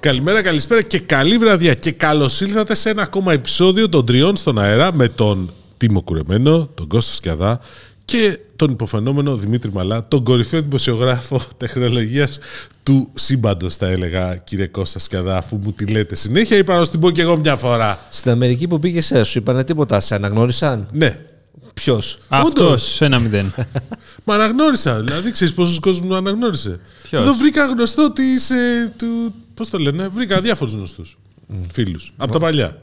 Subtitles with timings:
[0.00, 1.74] Καλημέρα, καλησπέρα και καλή βραδιά.
[1.74, 6.68] Και καλώς ήλθατε σε ένα ακόμα επεισόδιο των τριών στον αέρα με τον Τίμο Κουρεμένο,
[6.74, 7.60] τον Κώστας Σκιαδά
[8.04, 12.38] και τον υποφαινόμενο Δημήτρη Μαλά, τον κορυφαίο δημοσιογράφο τεχνολογίας
[12.82, 16.56] του σύμπαντος, θα έλεγα, κύριε Κώστα Σκιαδά, αφού μου τη λέτε συνέχεια.
[16.56, 17.98] Είπα να την πω και εγώ μια φορά.
[18.10, 21.18] Στην Αμερική που πήγε, ε, σου είπανε τίποτα, σε αναγνώρισαν; Ναι.
[21.74, 23.54] Ποιος; Αυτός ένα μηδέν.
[24.24, 25.00] Μα αναγνώρισα.
[25.00, 26.80] Δηλαδή, ξέρεις πόσο κόσμο με αναγνώρισε.
[27.02, 29.34] Ποιος; Εδώ βρήκα γνωστό ότι είσαι του.
[29.58, 31.18] Πώς το λένε, βρήκα διάφορους γνωστούς
[31.72, 32.12] φίλους.
[32.16, 32.76] Από τα παλιά.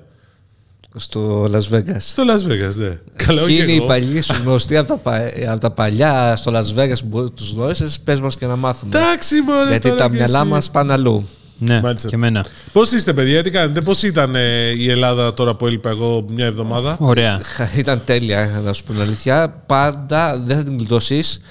[0.97, 1.97] Στο Las Vegas.
[1.99, 2.99] Στο Las Vegas, ναι.
[3.15, 3.85] Καλά, όχι Ποιοι είναι οι εγώ.
[3.85, 7.99] παλιοί σου γνωστοί από τα, πα- από τα παλιά στο Las Vegas που τους γνώρισες,
[7.99, 8.97] πες μας και να μάθουμε.
[8.97, 9.69] Εντάξει, μωρέ.
[9.69, 10.47] Γιατί τώρα τα και μυαλά εσύ.
[10.47, 11.27] μας πάνε αλλού.
[11.57, 12.07] ναι, Μάλιστα.
[12.07, 12.45] και εμένα.
[12.71, 16.45] Πώς είστε, παιδιά, τι κάνετε, πώς ήταν ε, η Ελλάδα τώρα που έλειπα εγώ μια
[16.45, 17.41] εβδομάδα; Ωραία.
[17.77, 19.63] Ήταν τέλεια, να σου πω την αλήθεια.
[19.65, 21.41] Πάντα δεν θα την γλιτώσεις.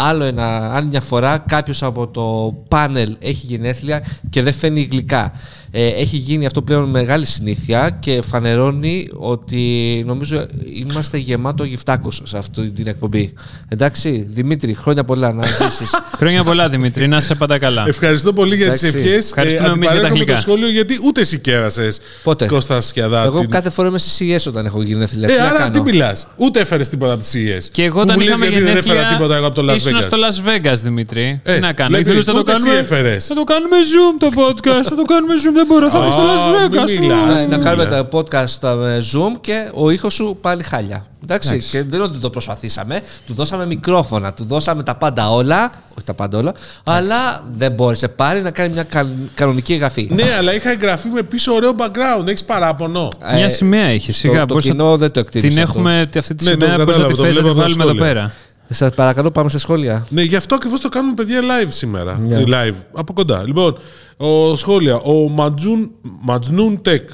[0.00, 5.32] Άλλο ένα, άλλη μια φορά κάποιος από το πάνελ έχει γενέθλια και δεν φαίνει γλυκά.
[5.70, 9.62] Ε, έχει γίνει αυτό πλέον μεγάλη συνήθεια και φανερώνει ότι
[10.06, 10.46] νομίζω
[10.82, 13.32] είμαστε γεμάτο γυφτάκο σε αυτή την εκπομπή.
[13.68, 15.90] Εντάξει, Δημήτρη, χρόνια πολλά να ζήσεις.
[16.18, 17.08] Χρόνια πολλά, Δημήτρη.
[17.08, 17.84] Να είσαι πάντα καλά.
[17.88, 18.98] Ευχαριστώ πολύ για τις Εντάξει.
[19.08, 19.24] ευχές.
[19.26, 20.36] Ευχαριστούμε εμείς για τα με το γλυκά.
[20.36, 21.98] σχόλιο γιατί ούτε εσύ κέρασες.
[22.22, 23.24] Πότε; Κώστας Σκιαδά.
[23.24, 25.28] Εγώ την- κάθε φορά είμαι στι CES όταν έχω γενέθλια.
[25.28, 26.26] Ε, Τι να άρα κάνω; τι μιλάς.
[26.36, 27.68] Ούτε έφερες τίποτα από τις CES.
[27.72, 29.72] Και εγώ Που όταν μου λες είχαμε γιατί δεν γενέθλια, έφερα τίποτα εγώ από το
[29.72, 30.02] Las ήσουν Vegas.
[30.02, 31.40] στο Las Vegas, Δημήτρη.
[31.44, 31.88] Ε, Τι να κάνω.
[31.88, 33.26] δηλαδή, Ήθελες να το ούτε εσύ κάνουμε; έφερες.
[33.26, 34.82] Θα το κάνουμε Zoom το podcast.
[34.84, 35.56] θα το κάνουμε Zoom.
[35.58, 35.90] Δεν μπορώ.
[35.90, 37.00] Θα είμαι στο Α, Las μην Vegas.
[37.00, 37.18] μιλάς.
[37.36, 38.02] Ναι, να Ας κάνουμε πούμε.
[38.02, 41.04] τα podcast με Zoom και ο ήχος σου πάλι χάλια.
[41.22, 41.70] Εντάξει, Εντάξει.
[41.70, 43.00] και δεν είναι ότι το προσπαθήσαμε.
[43.26, 45.70] Του δώσαμε μικρόφωνα, του δώσαμε τα πάντα όλα.
[45.96, 46.52] Όχι τα πάντα όλα,
[46.84, 50.08] αλλά δεν μπόρεσε πάλι να κάνει μια κα- κανονική εγγραφή.
[50.14, 52.26] Ναι, αλλά είχα εγγραφεί με πίσω ωραίο background.
[52.26, 53.08] Έχεις παράπονο.
[53.34, 54.06] Μια Ε, σημαία είχες.
[54.14, 54.46] το- Σιγά.
[54.46, 55.78] το πώς θα- κοινό δεν το εκτίμησε Την αυτό.
[55.78, 56.76] έχουμε αυτή τη Ναι, το σημαία.
[56.76, 58.12] Πώ θα κατάλαβα, τη το φέρεις να βλέπω τη από τα βάλουμε εδώ σχόλια.
[58.14, 58.32] πέρα.
[58.70, 60.06] Σα παρακαλώ, πάμε σε σχόλια.
[60.08, 62.18] Ναι, γι' αυτό ακριβώς το κάνουμε παιδιά live σήμερα.
[62.18, 62.36] Ναι.
[62.38, 63.42] Ε, Live, από κοντά.
[63.46, 63.78] Λοιπόν,
[64.18, 64.96] ο, σχόλια.
[64.96, 65.90] Ο Ματζούν,
[66.22, 67.10] Ματζνούν Τεκ.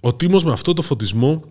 [0.00, 1.42] Ο Τίμος με αυτό το φωτισμό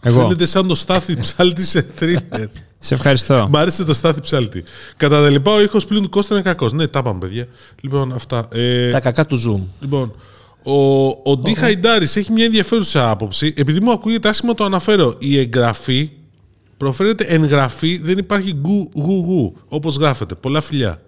[0.00, 0.20] Εγώ.
[0.20, 2.20] φαίνεται σαν το στάθι ψάλτη σε θρίλερ.
[2.82, 3.46] Σε ευχαριστώ.
[3.50, 4.62] Μ' άρεσε το στάθι ψάλτη.
[4.96, 6.72] Κατά τα λοιπά, ο ήχος πλήν του Κώστα είναι κακός.
[6.72, 7.46] Ναι, τα είπαμε, παιδιά.
[7.80, 8.48] Λοιπόν, αυτά.
[8.52, 9.66] Ε, Τα κακά του Zoom.
[9.80, 10.14] Λοιπόν,
[10.62, 13.54] ο, ο Ντι Χαϊντάρης έχει μια ενδιαφέρουσα άποψη.
[13.56, 15.14] Επειδή μου ακούγεται άσχημα, το αναφέρω.
[15.18, 16.10] Η εγγραφή
[16.76, 20.34] προφέρεται εγγραφή, δεν υπάρχει γκου γου γου, όπως γράφεται.
[20.34, 21.00] Πολλά φιλιά.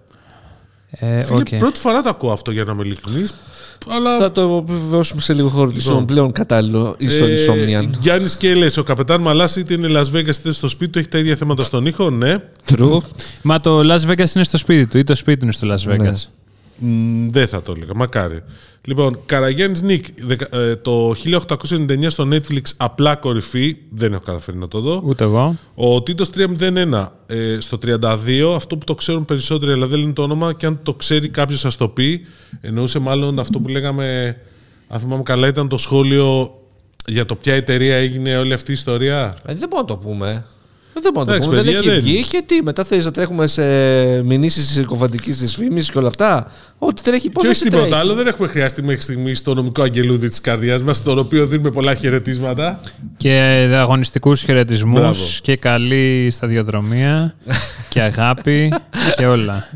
[0.97, 1.55] Ε, Φίλε, οκ.
[1.57, 3.33] πρώτη φορά το ακούω αυτό για να είμαι ειλικρινής.
[3.89, 7.89] Αλλά Θα το επιβεβαιώσουμε σε λίγο χώρο λοιπόν, πλέον κατάλληλο ή στον Insomnian.
[7.99, 11.17] Γιάννης Κέλλε, ο καπετάν Μαλά, είτε είναι Las Vegas είτε στο σπίτι του, έχει τα
[11.17, 12.09] ίδια θέματα στον ήχο.
[12.09, 12.35] Ναι.
[12.71, 12.97] True.
[13.41, 15.97] Μα το Las Vegas είναι στο σπίτι του ή το σπίτι του είναι στο Las
[15.97, 16.11] Ναι.
[16.79, 16.85] Vegas.
[16.85, 18.43] Μ, δεν θα το έλεγα, μακάρι.
[18.85, 24.67] Λοιπόν, Καραγιάννης Νίκ, δεκα- ε, το 1899 στο Netflix, απλά κορυφή, δεν έχω καταφέρει να
[24.67, 25.01] το δω.
[25.05, 25.55] Ούτε εγώ.
[25.75, 30.21] Ο Τίτος 301 ε, στο 32, αυτό που το ξέρουν περισσότεροι αλλά δεν λένε το
[30.23, 32.21] όνομα και αν το ξέρει κάποιος σας το πει,
[32.61, 34.37] εννοούσε μάλλον αυτό που λέγαμε,
[34.87, 36.53] αν θυμάμαι καλά ήταν το σχόλιο
[37.07, 39.35] για το ποια εταιρεία έγινε όλη αυτή η ιστορία.
[39.45, 40.45] Ε, δεν μπορούμε να το πούμε.
[40.95, 41.55] Ε, Δεν μπορούμε να το Εντάξει, πούμε.
[41.55, 42.63] Δεν παιδιά, έχει δεν- βγει και τι.
[42.63, 43.63] Μετά θες να τρέχουμε σε
[44.23, 46.51] μηνύσεις της συκοφαντική δυσφήμιση και όλα αυτά.
[46.77, 47.51] Ό,τι τρέχει Και υπόθεση.
[47.53, 47.99] όχι τίποτα τρέχει.
[47.99, 51.71] άλλο, δεν έχουμε χρειαστεί μέχρι στιγμής στο νομικό αγγελούδι της καρδιάς μας, στον οποίο δίνουμε
[51.71, 52.79] πολλά χαιρετίσματα.
[53.17, 53.31] Και
[53.75, 55.25] αγωνιστικούς χαιρετισμούς Μπράβο.
[55.41, 57.35] και καλή σταδιοδρομία
[57.89, 58.73] και αγάπη
[59.17, 59.69] και όλα.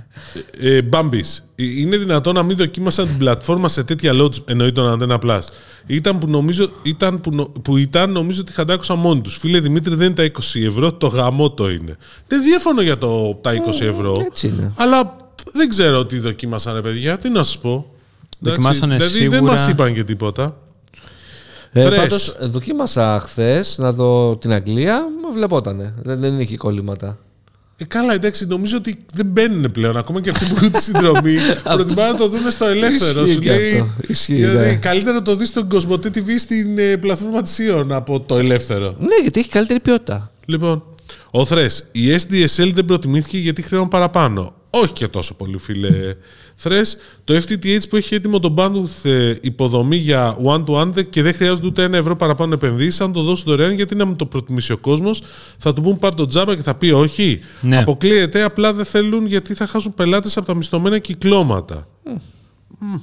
[0.59, 4.99] Ε, Μπάμπης, ε, είναι δυνατόν να μην δοκίμασαν την πλατφόρμα σε τέτοια loads, εννοεί τον
[5.01, 5.39] Antenna Plus.
[5.87, 9.37] Ήταν που, νομίζω, ήταν που, νο- που ήταν, νομίζω ότι χαντάκωσαν μόνοι τους.
[9.37, 11.97] Φίλε Δημήτρη, δεν είναι τα 20 ευρώ, το γαμό το είναι.
[12.27, 14.23] Δεν διέφωνο για το, τα 20 ευρώ.
[14.25, 14.71] έτσι είναι.
[14.75, 15.15] Αλλά
[15.53, 17.17] δεν ξέρω τι δοκίμασαν, ρε παιδιά.
[17.17, 17.69] Τι να σας πω.
[17.69, 20.57] Εντάξει, Δοκιμάσανε δηλαδή δεν σίγουρα- μας είπαν και τίποτα.
[21.71, 21.97] Ε, Θρες.
[21.99, 25.07] πάντως, δοκίμασα χθες να δω την Αγγλία.
[25.25, 25.93] Μου βλεπότανε.
[26.03, 27.17] Δεν, δεν είχε κολλήματα.
[27.79, 29.97] Ε, καλά, εντάξει, νομίζω ότι δεν μπαίνουν πλέον.
[29.97, 33.21] Ακόμα και αυτοί που έχουν τη συνδρομή προτιμάνε να το δουν στο ελεύθερο.
[33.21, 33.89] Ισχύει Σου και λέει, αυτό.
[34.07, 34.75] Ισχύει, δηλαδή, ναι.
[34.75, 38.95] καλύτερα να το δεις στον Κοσμοτέ TV στην ε, πλατφόρμα της Ιων από το ελεύθερο.
[38.99, 40.31] Ναι, γιατί έχει καλύτερη ποιότητα.
[40.45, 40.83] Λοιπόν,
[41.31, 44.53] ο Θρες, η SDSL δεν προτιμήθηκε γιατί χρέωναν παραπάνω.
[44.69, 46.15] Όχι και τόσο πολύ, φίλε
[46.59, 46.97] Θρες.
[47.23, 51.83] Το FTTH που έχει έτοιμο το bandwidth ε, υποδομή για one-to-one και δεν χρειάζεται ούτε
[51.83, 53.01] ένα ευρώ παραπάνω επενδύσεις.
[53.01, 55.21] Αν το δώσουν δωρεάν, γιατί να μην το προτιμήσει ο κόσμος,
[55.57, 57.39] θα του πούν πάρ το τζάμπα και θα πει όχι.
[57.61, 57.77] Ναι.
[57.77, 61.87] Αποκλείεται, απλά δεν θέλουν γιατί θα χάσουν πελάτες από τα μισθωμένα κυκλώματα.
[62.79, 62.95] Μμ.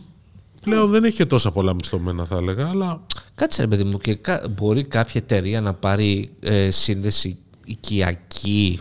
[0.60, 3.00] Πλέον δεν έχει και τόσα πολλά μισθωμένα, θα έλεγα, αλλά
[3.34, 8.80] Κάτσε ρε παιδί μου και κα- μπορεί κάποια εταιρεία να πάρει ε, σύνδεση οικιακή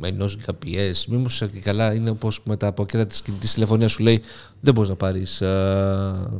[0.00, 1.04] με ενός GPS.
[1.08, 4.20] Μήπω και καλά είναι όπως με τα πακέτα της κινητής τηλεφωνίας σου λέει
[4.60, 5.42] δεν μπορείς να πάρεις.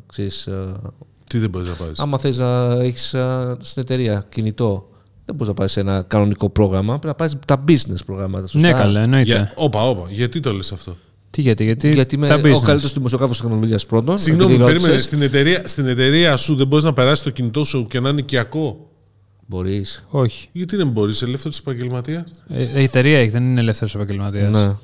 [0.06, 0.74] ξέρεις, ε,
[1.28, 3.08] τι δεν μπορείς να πάρεις; άμα θες να έχεις
[3.58, 4.88] στην εταιρεία κινητό,
[5.24, 6.98] δεν μπορείς να πάρεις ένα κανονικό πρόγραμμα.
[6.98, 8.46] Πρέπει να πάρεις τα business προγράμματα.
[8.46, 9.24] σωστά; Ναι, καλά, εννοείται.
[9.32, 10.96] Για, όπα, όπα, γιατί το λες αυτό;
[11.30, 12.60] Τι γιατί, γιατί, Γιατί είμαι τα ο business.
[12.62, 14.18] καλύτερος δημοσιογράφος τεχνολογίας πρώτον.
[14.18, 14.88] Συγγνώμη, επειδή περίμενε.
[14.88, 15.06] ρώτησες.
[15.06, 18.20] Στην εταιρεία, στην εταιρεία σου δεν μπορείς να περάσει το κινητό σου και να είναι
[18.20, 18.88] οικιακό;
[19.46, 20.04] Μπορείς.
[20.08, 20.48] Όχι.
[20.52, 24.54] Γιατί δεν μπορείς, ελεύθερος επαγγελματίας; Ε, η εταιρεία έχει, δεν είναι ελεύθερος επαγγελματίας.
[24.54, 24.74] Ναι.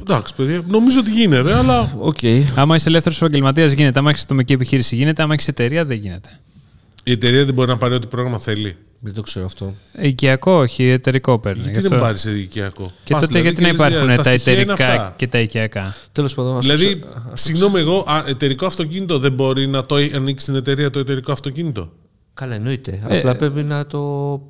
[0.00, 1.92] Εντάξει, παιδιά, νομίζω ότι γίνεται, αλλά.
[1.98, 2.18] Οκ.
[2.56, 3.98] Άμα είσαι ελεύθερος επαγγελματίας, γίνεται.
[3.98, 5.22] Άμα έχεις ατομική επιχείρηση, γίνεται.
[5.22, 6.28] Άμα έχεις εταιρεία, δεν γίνεται.
[7.04, 8.76] Η εταιρεία δεν μπορεί να πάρει ό,τι πρόγραμμα θέλει.
[9.00, 9.74] Δεν το ξέρω αυτό.
[10.00, 11.62] Οικιακό, όχι, εταιρικό παίρνει.
[11.62, 13.92] Γιατί Γι' δεν αυτό- πάρεις σε οικιακό; Και Πας, τότε δηλαδή, γιατί να και λες,
[13.92, 15.14] υπάρχουν τα τα στοιχεία είναι εταιρικά αυτά.
[15.16, 16.56] και τα οικιακά; Τέλος πάντων.
[16.56, 20.90] ας Δηλαδή, το- συγγνώμη, εγώ, α, εταιρικό αυτοκίνητο δεν μπορεί να το ανοίξει στην εταιρεία
[20.90, 21.92] το εταιρικό αυτοκίνητο;
[22.38, 23.00] Καλά, εννοείται.
[23.08, 24.40] Ε, Απλά πρέπει να το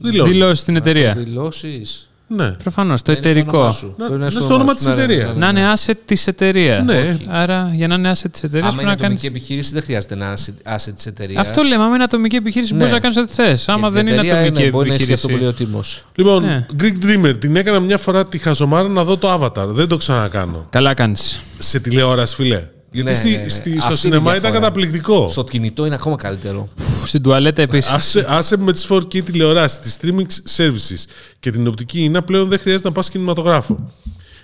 [0.00, 0.30] Δηλώνει.
[0.30, 1.14] Δηλώσεις στην εταιρεία.
[1.14, 2.02] δηλώσεις.
[2.30, 2.50] Ναι.
[2.50, 3.74] Προφανώς, το εταιρικό.
[3.96, 5.36] Να- να στο όνομα της εταιρείας.
[5.36, 6.84] Να είναι asset της εταιρείας.
[6.84, 7.16] Ναι.
[7.28, 9.14] Άρα, για να είναι asset της εταιρείας Άμα πρέπει είναι να κάνει.
[9.14, 10.34] ατομική επιχείρηση, δεν χρειάζεται να είναι
[10.76, 11.48] asset της εταιρείας.
[11.48, 11.82] Αυτό λέμε.
[11.84, 12.78] Άμα είναι ατομική επιχείρηση, Ναι.
[12.78, 13.68] μπορεί να κάνεις ό,τι θες.
[13.68, 15.64] Άμα δεν είναι ατομική Μπορεί να ισχύει αυτό πολύ επιχείρηση.
[15.64, 15.80] ο τίμο.
[16.14, 16.66] Λοιπόν, Ναι.
[16.80, 19.66] Greek Dreamer, την έκανα μια φορά τη χαζομάρα να δω το Avatar.
[19.66, 20.66] Δεν το ξανακάνω.
[20.70, 21.40] Καλά κάνεις.
[21.58, 22.62] Σε τηλεόραση, φιλέ.
[22.90, 23.48] Γιατί Ναι, στη- ναι, ναι.
[23.48, 24.60] στη- Αυτή στο είναι η σινεμά ήταν διαφορά.
[24.60, 25.28] καταπληκτικό.
[25.30, 26.68] Στο κινητό είναι ακόμα καλύτερο.
[27.04, 27.90] Στην τουαλέτα επίσης.
[27.90, 31.04] Άσε, άσε με τις 4K τηλεοράσεις, τις streaming services
[31.40, 33.92] και την οπτική ίνα πλέον δεν χρειάζεται να πας κινηματογράφο.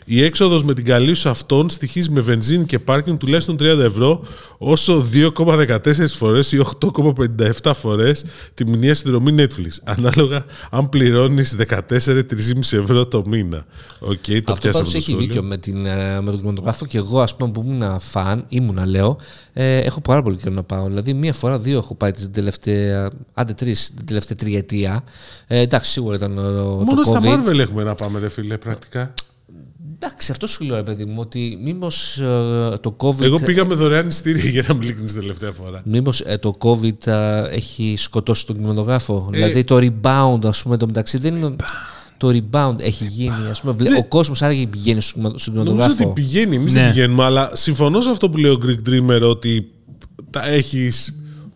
[0.04, 4.24] Η έξοδος με την καλή σου αυτόν στοιχίζει με βενζίνη και πάρκινγκ τουλάχιστον 30 ευρώ,
[4.58, 5.78] όσο 2,14
[6.08, 6.58] φορές ή
[7.62, 8.24] 8,57 φορές
[8.54, 9.78] τη μηνιαία συνδρομή Netflix.
[9.84, 11.56] Ανάλογα αν πληρώνεις
[11.88, 13.66] 14-3,5 ευρώ το μήνα.
[13.98, 15.26] Οκ, το Αυτό πιάσαμε πάντως το έχει σχόλιο.
[15.26, 18.86] δίκιο με, την, ε, με τον κινηματογράφο και εγώ, ας πούμε, που ήμουν φαν, ήμουνα
[18.86, 19.18] λέω,
[19.52, 20.86] ε, έχω πάρα πολύ καιρό να πάω.
[20.86, 25.04] Δηλαδή, μία φορά, δύο έχω πάει την τελευταία, άντε τρεις, την τελευταία τριετία.
[25.46, 27.48] Ε, εντάξει, σίγουρα ήταν ο, Μόνο το στα COVID.
[27.48, 29.14] Marvel έχουμε να πάμε, ρε φίλε, πρακτικά.
[30.04, 32.20] Εντάξει, αυτό σου λέω, ρε παιδί μου, ότι μήπως
[32.80, 33.20] το COVID.
[33.20, 35.82] Εγώ πήγα με δωρεάν ειστήρια για να μην την τελευταία φορά.
[35.84, 40.76] Μήπως ε, το COVID α, έχει σκοτώσει τον κινηματογράφο; Ε, δηλαδή το rebound, ας πούμε,
[40.76, 41.56] το μεταξύ δεν είναι...
[42.16, 43.72] Το rebound έχει γίνει, ας πούμε.
[43.72, 46.10] βλέ- Ο κόσμος άραγε πηγαίνει στο κινημα- στον Νομίζω κινηματογράφο.
[46.10, 46.80] ότι πηγαίνει, εμείς Ναι.
[46.80, 49.70] δεν πηγαίνουμε, αλλά συμφωνώ σε αυτό που λέει ο Greek Dreamer ότι
[50.30, 50.90] τα έχει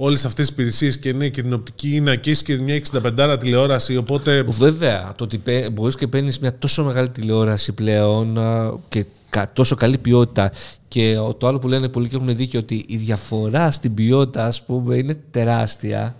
[0.00, 3.36] όλες αυτές τις υπηρεσίες και ναι, και την οπτική είναι και έχει και μια 65
[3.40, 3.96] τηλεόραση.
[3.96, 5.42] Οπότε Βέβαια, το ότι
[5.72, 10.52] μπορείς και παίρνεις μια τόσο μεγάλη τηλεόραση πλέον α, και κα- τόσο καλή ποιότητα.
[10.88, 14.44] Και ο- το άλλο που λένε πολλοί και έχουν δίκιο ότι η διαφορά στην ποιότητα,
[14.46, 16.14] ας πούμε, είναι τεράστια.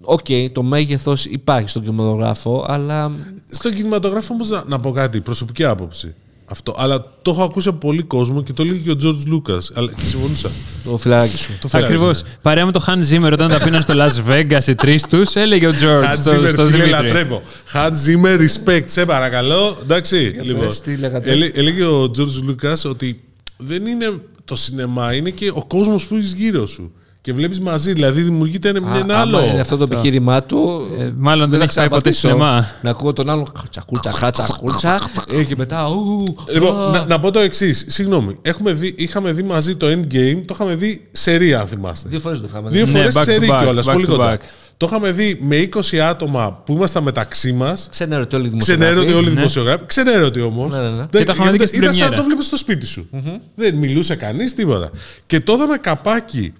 [0.00, 3.12] Οκ, το μέγεθος υπάρχει στον κινηματογράφο, αλλά
[3.50, 6.14] στον κινηματογράφο όμως να, να πω κάτι, προσωπική άποψη.
[6.46, 6.74] Αυτό.
[6.78, 9.60] Αλλά το έχω ακούσει από πολύ κόσμο και το λέει και ο George Lucas.
[9.74, 10.48] Αλλά και συμφωνούσα.
[10.84, 11.50] το φιλαράκι σου.
[11.60, 12.22] Το φυλάκι, Ακριβώς.
[12.22, 12.28] ναι.
[12.42, 15.66] Παρέα με το Hans Zimmer όταν τα πίναν στο Las Vegas οι τρεις τους, έλεγε
[15.66, 16.90] ο George Hans στο, Zimmer, στο φίλε, Δημήτρη.
[16.90, 17.42] λατρεύω.
[17.72, 19.76] Hans Zimmer, respect, σε παρακαλώ.
[19.82, 20.66] Εντάξει, λοιπόν.
[20.66, 21.30] πες, τι λέγατε.
[21.30, 23.20] Έλε- έλεγε ο George Lucas ότι
[23.56, 26.92] δεν είναι το σινεμά, είναι και ο κόσμος που είσαι γύρω σου.
[27.24, 29.44] Και βλέπεις μαζί, δηλαδή δημιουργείται ένα, Α, ένα άμα άλλο.
[29.44, 30.86] είναι αυτό το επιχείρημά του.
[30.98, 32.28] Ε, μάλλον δεν θα έχει πάει ποτέ ξαναπατήσω.
[32.28, 32.66] σινεμά.
[32.82, 35.00] Να ακούω τον άλλον τσακούλτσα, χάτσα, κούλτσα.
[35.32, 35.86] ε, Και μετά.
[35.88, 36.90] ου, Λοιπόν, α.
[36.90, 37.84] να, να πω το εξής.
[37.88, 38.38] Συγγνώμη.
[38.42, 42.08] Έχουμε δει, είχαμε δει μαζί το Endgame, το είχαμε δει σε ρία, αν θυμάστε.
[42.08, 42.70] Δύο φορές το είχαμε.
[42.70, 44.34] Δύο Ναι, φορές back σε to ρία back, κιόλας, back πολύ to κοντά.
[44.36, 44.40] back.
[44.76, 47.88] Το είχαμε δει με 20 άτομα που ήμασταν μεταξύ μας.
[47.90, 48.96] Ξενέρωτε όλοι οι δημοσιογράφοι.
[48.96, 49.34] Ξενέρωτε όλοι οι Ναι.
[49.34, 49.86] δημοσιογράφοι.
[49.86, 50.74] Ξενέρωτε όμως.
[50.74, 51.06] Ναι, ναι, ναι.
[51.10, 52.16] Και το είχαμε δει και στην Ήταν σαν να πρεμιέρα.
[52.16, 53.08] το βλέπει στο σπίτι σου.
[53.54, 54.90] Δεν μιλούσε κανείς, τίποτα.
[55.26, 56.52] Και το είδαμε καπάκι.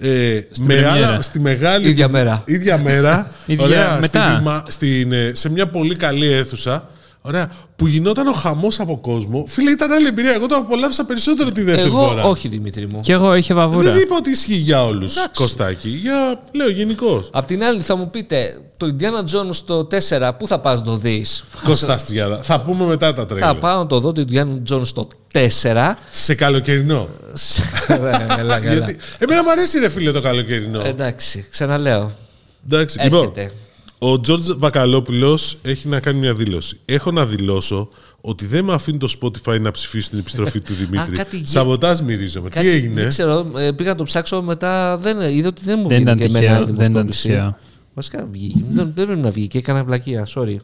[0.00, 0.08] Ε,
[0.58, 0.92] με πρεμιέρα.
[0.92, 1.88] άλλα, στη μεγάλη.
[1.88, 2.42] Ίδια μέρα.
[2.46, 3.30] ίδια μέρα.
[3.46, 4.28] Ίδια ωραία, μετά.
[4.28, 6.88] Στη, βημα- στην, ε, σε μια πολύ καλή αίθουσα.
[7.28, 9.44] Ωραία, που γινόταν ο χαμός από κόσμο.
[9.48, 10.32] Φίλε, ήταν άλλη εμπειρία.
[10.32, 12.22] Εγώ το απολαύσα περισσότερο τη δεύτερη Εγώ φορά.
[12.24, 13.00] όχι, Δημήτρη μου.
[13.00, 13.92] Και εγώ είχε βαβούρα.
[13.92, 15.88] Δεν είπα ότι ισχύει για όλους, Κωστάκη.
[15.88, 17.30] Για, λέω γενικώς.
[17.32, 19.88] Απ' την άλλη θα μου πείτε, το Indiana Jones το
[20.28, 22.42] 4, πού θα πας να το δεις; Κωστά Στριάδα.
[22.42, 23.46] Θα πούμε μετά τα τρέλα.
[23.46, 25.94] θα πάω να το δω το Indiana Jones το 4.
[26.12, 27.08] Σε καλοκαιρινό.
[27.88, 28.58] Έλα, έλα.
[28.58, 28.96] Γιατί...
[29.18, 30.80] Εμένα μου αρέσει ρε φίλε το καλοκαιρινό.
[30.84, 32.12] Εντάξει, ξαναλέω.
[32.66, 33.52] Εντάξει, λοιπόν, Έρχεται.
[33.98, 36.78] Ο Τζορτζ Βακαλόπουλος έχει να κάνει μια δήλωση.
[36.84, 37.88] Έχω να δηλώσω
[38.20, 41.16] ότι δεν με αφήνει το Spotify να ψηφίσει την επιστροφή του Δημήτρη.
[41.16, 42.48] κάτι γι- Σαμποτάζ μυρίζομαι.
[42.48, 44.96] Κάτι- Τι έγινε; Δεν ξέρω, ε, πήγα να το ψάξω μετά.
[44.96, 46.62] Δεν, είδα ότι δεν μου Δεν βγήκε ήταν και εμένα τυχαίο.
[46.62, 47.28] η Δεν ήταν δημοσκόπηση.
[47.28, 47.56] τυχαίο.
[47.94, 48.64] Βασικά βγήκε.
[48.72, 50.26] Δεν, δεν πρέπει να βγει και έκανα βλακεία.
[50.34, 50.56] Sorry.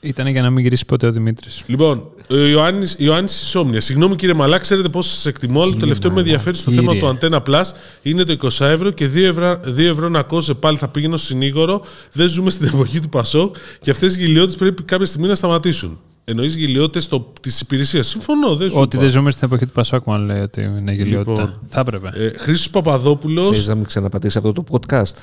[0.00, 1.62] Ήταν για να μην γυρίσει ποτέ ο Δημήτρης.
[1.66, 3.84] Λοιπόν, ο Ιωάννης, Ιωάννης Ισόμνιας.
[3.84, 6.92] Συγγνώμη κύριε Μαλά, ξέρετε πόσο σας εκτιμώ, αλλά το τελευταίο που με ενδιαφέρει στο θέμα
[6.92, 7.08] Κύριε.
[7.10, 7.62] του Antenna Plus
[8.02, 11.26] είναι το 20 ευρώ και 2 ευρώ, 2 ευρώ να κόζε πάλι θα πήγαινε στο
[11.26, 11.84] συνήγορο.
[12.12, 15.98] Δεν ζούμε στην εποχή του Πασόκ και αυτές οι γελιότητες πρέπει κάποια στιγμή να σταματήσουν.
[16.24, 17.08] Εννοείς γελιότητες
[17.40, 18.06] της υπηρεσίας.
[18.06, 19.04] Συμφωνώ, δεν σου Ότι είπα.
[19.04, 21.30] δεν ζούμε στην εποχή του Πασόκ, μάλλον λέει ότι είναι γελιότητα.
[21.30, 21.60] Λοιπόν.
[21.66, 22.10] Θα έπρεπε.
[22.14, 25.14] Ε, Χρήστος Παπαδόπουλος Ξέρεις να μην ξαναπατήσεις αυτό το podcast;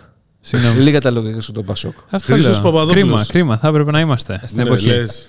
[0.41, 0.79] Συγγνώμη.
[0.81, 1.93] Λίγα τα λόγια σου τον Πασόκ.
[2.09, 2.61] Αυτός Χρήστος λέω.
[2.63, 2.93] Παπαδόπουλος.
[3.01, 3.57] Κρίμα, κρίμα.
[3.57, 4.87] Θα έπρεπε να είμαστε στην Ναι, εποχή.
[4.87, 5.27] λες.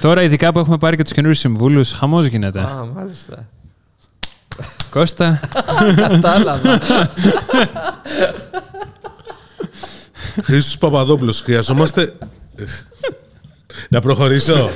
[0.00, 2.60] Τώρα, ειδικά που έχουμε πάρει και τους καινούριους συμβούλους, χαμός γίνεται.
[2.60, 3.48] Α, μάλιστα.
[4.90, 5.40] Κώστα,
[5.96, 6.80] Κατάλαβα.
[10.42, 12.12] Χρήστος Παπαδόπουλος, χρειαζόμαστε...
[13.88, 14.70] να προχωρήσω.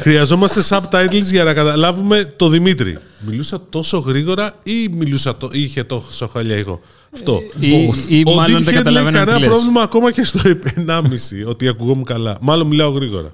[0.00, 2.98] Χρειαζόμαστε subtitles για να καταλάβουμε το Δημήτρη.
[3.20, 6.80] Μιλούσα τόσο γρήγορα ή μιλούσα το, είχε τόσο χαλιά εγώ.
[7.14, 7.40] Αυτό.
[7.60, 7.68] Ή,
[8.08, 9.48] ή Ο μάλλον Dickhead δεν λέει καταλαβαίνω τι κανένα λες.
[9.48, 10.40] πρόβλημα ακόμα και στο
[10.86, 11.00] 1,5
[11.46, 12.36] ότι ακουγόμουν καλά.
[12.40, 13.32] Μάλλον μιλάω γρήγορα.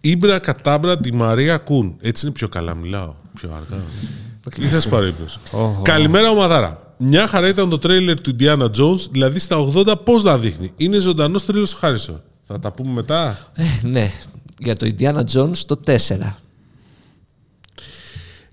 [0.00, 1.96] Ήμπρα κατάμπρα τη Μαρία Κούν.
[2.00, 3.14] Έτσι είναι πιο καλά, μιλάω.
[3.40, 3.82] Πιο αργά.
[4.58, 5.38] Ή θα πάρω ύπνος.
[5.82, 6.94] Καλημέρα, ομαδάρα.
[6.96, 10.72] Μια χαρά ήταν το τρέιλερ του Indiana Jones, δηλαδή στα 80 πώς να δείχνει.
[10.76, 12.22] Είναι ζωντανός τρίλος ο Χάρισον.
[12.42, 14.10] Θα τα πούμε μετά; Ε, ναι,
[14.58, 16.36] για το Indiana Jones το 4.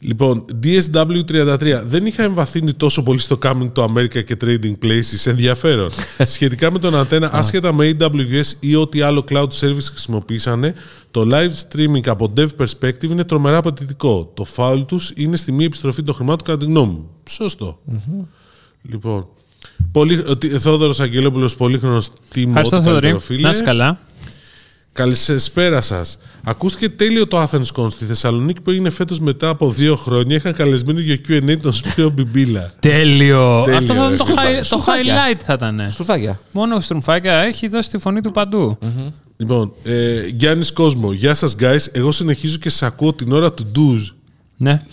[0.01, 1.81] Λοιπόν, DSW33.
[1.85, 5.25] Δεν είχα εμβαθύνει τόσο πολύ στο coming to America και trading places.
[5.25, 5.89] Ενδιαφέρον.
[6.33, 10.73] Σχετικά με τον αντένα, άσχετα με AWS ή ό,τι άλλο cloud service χρησιμοποίησανε,
[11.11, 14.31] το live streaming από dev perspective είναι τρομερά απαιτητικό.
[14.33, 17.09] Το foul τους είναι στη μη επιστροφή των χρημάτων κατά τη γνώμη μου.
[17.29, 17.79] Σωστό.
[18.81, 19.27] Λοιπόν,
[19.91, 23.07] πολύ, ο Τι- Θόδωρος Αγγελόπουλος, πολύχρονος team Ευχαριστώ, ό,τι Θεοδωρή.
[23.07, 23.41] καλύτερο, φίλε.
[23.41, 23.99] Να είσαι καλά.
[24.93, 26.17] Καλησπέρα σας.
[26.43, 30.35] Ακούστηκε τέλειο το Athens Con στη Θεσσαλονίκη που έγινε φέτος μετά από δύο χρόνια.
[30.35, 32.65] Είχαν καλεσμένο για QA τον Σπύρο Μπιμπίλα.
[32.79, 33.61] Τέλειο.
[33.65, 34.51] Τέλειο, Αυτό θα ήταν ρε, το, στρουφάκια.
[34.51, 35.15] high- το Στρουφάκια.
[35.15, 35.85] highlight θα ήταν.
[35.89, 36.39] Στρουφάκια.
[36.51, 38.77] Μόνο ο Στρουμφάκια έχει δώσει τη φωνή του παντού.
[39.37, 41.85] Λοιπόν, ε, Γιάννης Κόσμο, γεια σας, guys.
[41.91, 44.09] Εγώ συνεχίζω και σα ακούω την ώρα του ντουζ.
[44.57, 44.83] Ναι.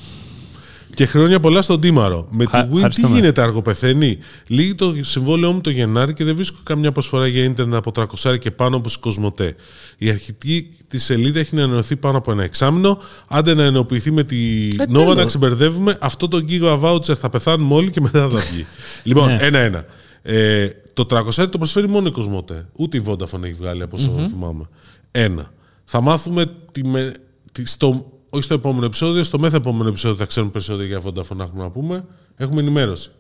[0.97, 2.29] Και χρόνια πολλά στον Τίμαρο.
[2.31, 3.15] Με Χα- τη Win τι ευχαριστούμε.
[3.15, 7.77] γίνεται, αργοπεθαίνει; Λύγει το συμβόλαιό μου το Γενάρη και δεν βρίσκω καμιά προσφορά για ίντερνετ
[7.77, 7.93] από
[8.25, 9.57] 300 και πάνω όπως η Κοσμοτέ.
[9.99, 12.99] Η αρχική της σελίδα έχει ενωθεί πάνω από ένα εξάμεινο.
[13.29, 15.25] Άντε να ενοποιηθεί με τη Ε, Nova να τέλος.
[15.25, 15.97] ξεμπερδεύουμε.
[16.01, 18.67] Αυτό το Giga Voucher θα πεθάνουμε όλοι και μετά θα βγει.
[19.09, 19.39] λοιπόν, Ναι.
[19.41, 19.85] ένα-ένα.
[20.23, 22.69] Ε, το 300 το προσφέρει μόνο η Κοσμοτέ.
[22.77, 24.69] Ούτε η Vodafone έχει βγάλει από όσο θυμάμαι.
[25.11, 25.51] Ένα.
[25.85, 27.13] Θα μάθουμε τη, με,
[27.53, 31.45] τη, στο, όχι στο επόμενο επεισόδιο, στο μεθεπόμενο επεισόδιο θα ξέρουμε περισσότερο για Vodafone να
[31.45, 32.05] έχουμε να πούμε.
[32.37, 33.11] Έχουμε ενημέρωση.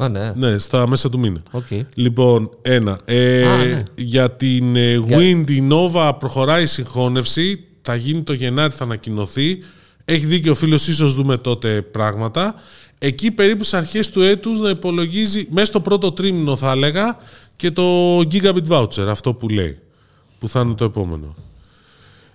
[0.00, 0.32] Α, ναι.
[0.36, 1.42] Ναι, στα μέσα του μήνα.
[1.50, 1.66] Οκ.
[1.94, 3.00] Λοιπόν, ένα.
[3.04, 3.82] Ε, Α, ναι.
[3.96, 7.64] Για την ε, Για- Wind, η Nova προχωράει η συγχώνευση.
[7.82, 9.58] Θα γίνει το Γενάρη, θα ανακοινωθεί.
[10.04, 12.54] Έχει δίκιο ο φίλος, ίσως δούμε τότε πράγματα.
[12.98, 17.16] Εκεί περίπου στις αρχές του έτους να υπολογίζει, μέσα στο πρώτο τρίμηνο θα έλεγα,
[17.56, 19.78] και το Gigabit Voucher, αυτό που λέει,
[20.38, 21.34] που θα είναι το επόμενο.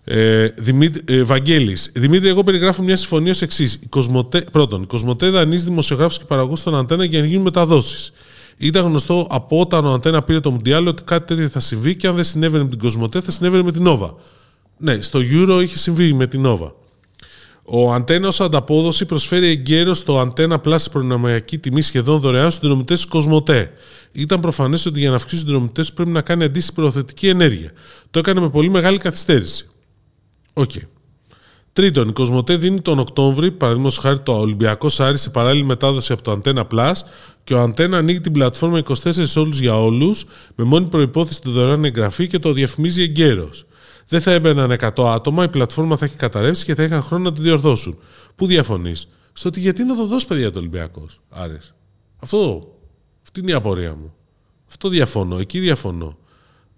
[0.09, 1.91] Ε, Δημήτρη, ε, Βαγγέλης.
[1.93, 3.79] Δημήτρη, εγώ περιγράφω μια συμφωνία ως εξής.
[4.51, 8.11] Πρώτον, η Κοσμοτέ δανείζει δημοσιογράφους και παραγωγούς στον Αντένα για να γίνουν μεταδόσεις.
[8.57, 12.07] Ήταν γνωστό από όταν ο Αντένα πήρε το Μουντιάλ ότι κάτι τέτοιο θα συμβεί και
[12.07, 14.09] αν δεν συνέβαινε με την Κοσμοτέ θα συνέβαινε με την Nova.
[14.77, 16.71] Ναι, στο Euro είχε συμβεί με την Nova.
[17.63, 22.59] Ο Αντένα ως ανταπόδοση προσφέρει εγκαίρως το Αντένα Plus σε προνομιακή τιμή σχεδόν δωρεάν στους
[22.59, 23.71] συνδρομητές της Κοσμοτέ.
[24.11, 27.71] Ήταν προφανές ότι για να αυξήσει τους συνδρομητές πρέπει να κάνει αντίστοιχη προωθητική ενέργεια.
[28.11, 29.65] Το έκανε με πολύ μεγάλη καθυστέρηση.
[30.57, 30.71] Οκ.
[31.73, 36.21] Τρίτον, η Cosmote δίνει τον Οκτώβρη, παραδείγματος χάρη, το Ολυμπιακός Άρης σε παράλληλη μετάδοση από
[36.21, 36.93] το Antenna Plus
[37.43, 41.85] και ο Antenna ανοίγει την πλατφόρμα 24 ώρου για όλους, με μόνη προϋπόθεση τη δωρεάν
[41.85, 43.65] εγγραφή και το διαφημίζει εγκαίρως.
[44.07, 47.33] Δεν θα έμπαιναν 100 άτομα, η πλατφόρμα θα έχει καταρρεύσει και θα είχαν χρόνο να
[47.33, 47.97] τη διορθώσουν.
[48.35, 51.75] Πού διαφωνείς, Στο ότι γιατί να το δώσεις παιδιά το Ολυμπιακός, Άρης;
[52.19, 52.73] Αυτό.
[53.23, 54.13] Αυτή είναι η απορία μου.
[54.69, 55.37] Αυτό διαφωνώ.
[55.37, 56.17] Εκεί διαφωνώ.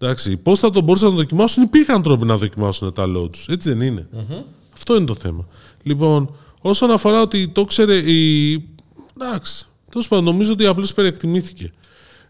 [0.02, 3.40] Εντάξει, πώς θα τον μπορούσαν να το δοκιμάσουν, υπήρχαν τρόποι να δοκιμάσουν τα load του.
[3.52, 4.08] Έτσι δεν ειναι
[4.74, 5.48] Αυτό είναι το θέμα.
[5.84, 8.54] Λοιπόν, όσον αφορά ότι το ξέρε η.
[9.22, 9.66] Εντάξει.
[9.92, 11.72] Τέλος πάντων, νομίζω ότι απλώς υπερεκτιμήθηκε.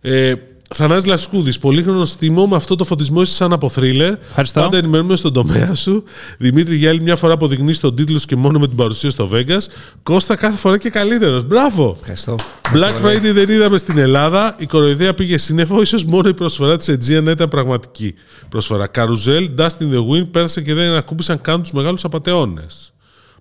[0.02, 0.34] Ε,
[0.76, 4.14] Θανάζη Λασκούδης, πολύχρονο τιμό με αυτό το φωτισμό είσαι σαν από θρίλερ.
[4.28, 4.62] Ευχαριστώ.
[4.62, 6.04] Πάντα ενημερώνουμε στον τομέα σου.
[6.38, 9.30] Δημήτρη, για άλλη μια φορά αποδεικνύεις τον τίτλο σου και μόνο με την παρουσία στο
[9.34, 9.62] Vegas.
[10.04, 11.44] Κώστα κάθε φορά και καλύτερος.
[11.44, 11.98] Μπράβο!
[12.00, 12.36] Ευχαριστώ.
[12.74, 14.56] Black Friday δεν είδαμε στην Ελλάδα.
[14.58, 15.82] Η κοροϊδία πήγε σύννεφο.
[15.82, 18.16] ίσως μόνο η προσφορά της Aegean να ήταν πραγματική
[18.50, 18.88] προσφορά.
[18.88, 22.94] Καρουζέλ, Dust in the Wind πέρασε και δεν ακούμπησαν καν τους μεγάλους απαταιώνες.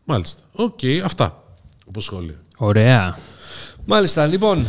[0.04, 0.40] Μάλιστα.
[0.52, 1.42] Οκ, αυτά.
[1.87, 2.35] Όπω σχόλια.
[2.56, 3.18] Ωραία.
[3.90, 4.66] Μάλιστα, λοιπόν,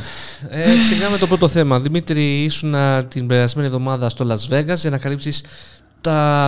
[0.49, 1.79] ε, ξεκινάμε το πρώτο θέμα.
[1.79, 5.43] Δημήτρη, ήσουν α, την περασμένη εβδομάδα στο Las Vegas για να καλύψεις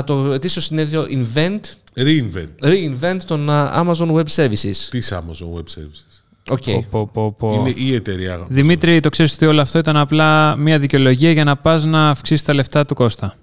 [0.05, 1.59] το ετήσιο συνέδριο Invent,
[1.95, 2.47] Reinvent.
[2.61, 4.75] Reinvent των α, Amazon Web Services.
[4.89, 6.21] Τι Amazon Web Services.
[6.49, 6.63] Οκ.
[6.63, 7.53] Πω, πω, πω, πω.
[7.53, 8.45] Είναι η εταιρεία.
[8.49, 12.45] Δημήτρη, το ξέρεις ότι όλο αυτό ήταν απλά μια δικαιολογία για να πας να αυξήσεις
[12.45, 13.35] τα λεφτά του Κώστα.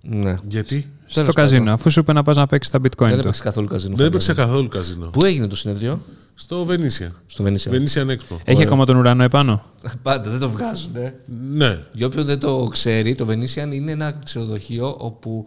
[0.00, 0.36] Ναι.
[0.48, 1.74] Γιατί; Στο Τέλος καζίνο, πάντων.
[1.74, 3.18] αφού σου είπε να πας να παίξεις τα bitcoin Δεν του.
[3.18, 3.96] έπαιξε καθόλου καζίνο.
[3.96, 4.52] δεν έπαιξε φαντάζομαι.
[4.52, 5.06] καθόλου καζίνο.
[5.06, 6.00] Πού έγινε το συνέδριο,
[6.34, 7.10] Στο Venetian.
[7.26, 7.72] στο Venetian.
[7.72, 8.36] Venetian Expo.
[8.44, 9.62] Έχει ακόμα τον ουρανό επάνω;
[10.02, 10.96] Πάντα δεν το βγάζουν.
[10.96, 11.14] Ε.
[11.52, 11.78] Ναι.
[11.92, 15.44] Για όποιον δεν το ξέρει, το Venetian είναι ένα ξενοδοχείο όπου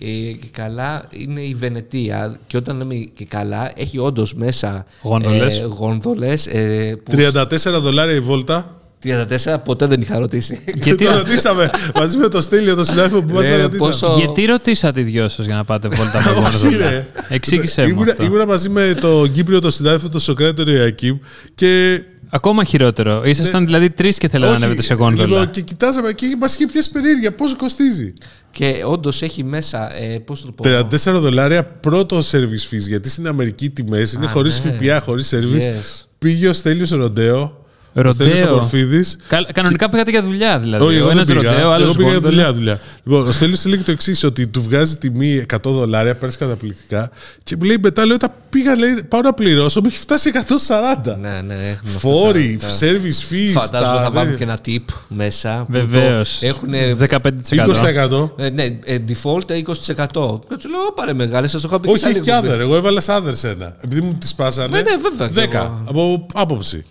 [0.00, 2.36] ε, και καλά είναι η Βενετία.
[2.46, 5.58] Και όταν λέμε και καλά, έχει όντως μέσα Γόνδολες.
[5.60, 8.76] Ε, γόνδολες, ε, που 34 δολάρια η βόλτα.
[9.04, 10.60] 34 ποτέ δεν είχα ρωτήσει.
[10.80, 13.56] Και τι το ρα- ρωτήσαμε μαζί με το Στέλιο, το συνάδελφο που μας Ε, το
[13.56, 13.90] ρωτήσαμε.
[13.90, 16.90] πόσο- Γιατί ρωτήσατε οι δυο σας για να πάτε βόλτα με Όχι, γόνδολα.
[16.90, 17.06] ρε.
[17.28, 18.24] Εξήγησέ μου Ήμουνα- αυτό.
[18.24, 21.18] Ήμουνα μαζί με τον Κύπριο, τον συνάδελφο, τον Σοκράτη, τον Ιακήμ
[21.54, 23.22] και Ακόμα χειρότερο.
[23.24, 25.28] Ήσασταν δηλαδή τρεις και θέλατε να Όχι, ανέβετε σε γόνδολα.
[25.28, 27.32] Λοιπόν, και κοιτάζαμε και μας είχε πιάσει περίεργεια.
[27.34, 28.12] Πόσο κοστίζει.
[28.50, 29.94] Και όντως έχει μέσα.
[29.96, 32.86] Ε, Πώς το πω; 34 δολάρια πρώτο service fees.
[32.88, 34.76] Γιατί στην Αμερική οι τιμές είναι Α, χωρίς ναι.
[34.80, 35.60] ΦΠΑ, χωρίς service.
[35.68, 36.04] Yes.
[36.18, 37.63] Πήγε ο Στέλιος Ροντέο.
[37.96, 38.26] Ο Ροντέο.
[38.26, 39.16] Στέλιος ο Μορφίδης.
[39.28, 40.84] Κα- Κανονικά πήγατε για δουλειά δηλαδή.
[40.84, 41.48] Όχι, ο εγώ ένας δεν πήγα.
[41.50, 42.34] ροντέο, εγώ άλλος πήγα για γόνδολα.
[42.52, 42.80] δουλειά, δουλειά.
[43.04, 47.10] Λοιπόν, ο Στέλιος έλεγε το εξής, ότι του βγάζει τιμή 100 δολάρια, παίρνεις καταπληκτικά.
[47.42, 51.16] Και μου λέει μετά, λέω, όταν πήγα, λέει, πάω να πληρώσω, μου έχει φτάσει 140.
[51.20, 53.52] Ναι, ναι, έχουμε αυτά Φόροι, τα- τα- service fees.
[53.52, 55.58] Φαντάζομαι τα- θα βάλουμε δεν- και ένα tip μέσα.
[55.66, 56.38] που Βεβαίως.
[56.40, 57.54] το Έχουν 15%.
[57.54, 58.34] 20%.
[58.36, 60.40] Ε, ναι, ε, default 20%.
[60.48, 62.48] Και τους λέω, πάρε μεγάλες, σας το είχα πει Όχι, σε έχει άλλη και εκπομπή.
[62.48, 62.60] άδερ.
[62.60, 63.76] Εγώ έβαλα άδερ σε ένα.
[63.84, 64.68] Επειδή μου τις πάσανε.
[64.76, 65.82] Ναι, ναι, βέβαια, και 10 εγώ.
[65.88, 66.84] από άποψη.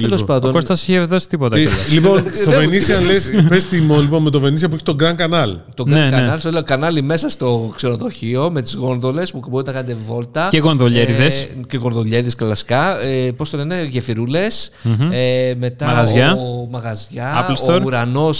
[0.00, 0.36] Τέλος Λοιπόν.
[0.36, 0.52] Ο πάντων.
[0.52, 1.90] Κώστας είχε δώσει τίποτα Ε, κιόλας.
[1.92, 4.96] λοιπόν, στο Δεν- Venetian λες, πες τη μου λοιπόν με το Venetian που έχει το
[5.00, 5.56] Grand Canal.
[5.74, 6.10] Το Ναι, ναι, ναι.
[6.10, 10.48] κανάλι, σου λέω κανάλι μέσα στο ξενοδοχείο με τις γόνδολες που μπορείτε να κάνετε βόλτα.
[10.50, 11.40] Και γονδολιέριδες.
[11.42, 13.00] Ε, και γονδολιέριδες κλασικά.
[13.02, 14.70] Ε, Πώς το λένε, γεφυρούλες.
[15.10, 16.32] Ε, μετά Μαγαζιά.
[16.32, 17.46] ο μαγαζιά.
[17.48, 17.80] Apple Store.
[17.80, 18.30] Ο ουρανό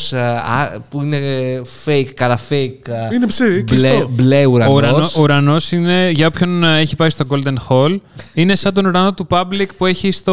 [0.91, 1.19] που είναι
[1.85, 2.91] fake, καλά fake.
[2.91, 4.09] α, Είναι ψε- μπλε, κλειστό.
[4.11, 4.75] μπλε Ο ουρανός.
[4.77, 7.97] ουρανό, ουρανός είναι, για όποιον ε, έχει πάει στο Golden Hall,
[8.35, 10.33] είναι σαν τον ουρανό του Public που έχει στο.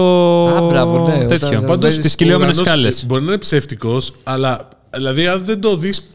[0.55, 1.47] Α, μπράβο, ναι, τέτοιο.
[1.47, 3.01] όταν- Πάντως, Πάντως, στις κυλιόμενες Ο ουρανός, σκάλες.
[3.01, 6.07] ε, Μπορεί να είναι ψεύτικος, αλλά δηλαδή αν δεν το δεις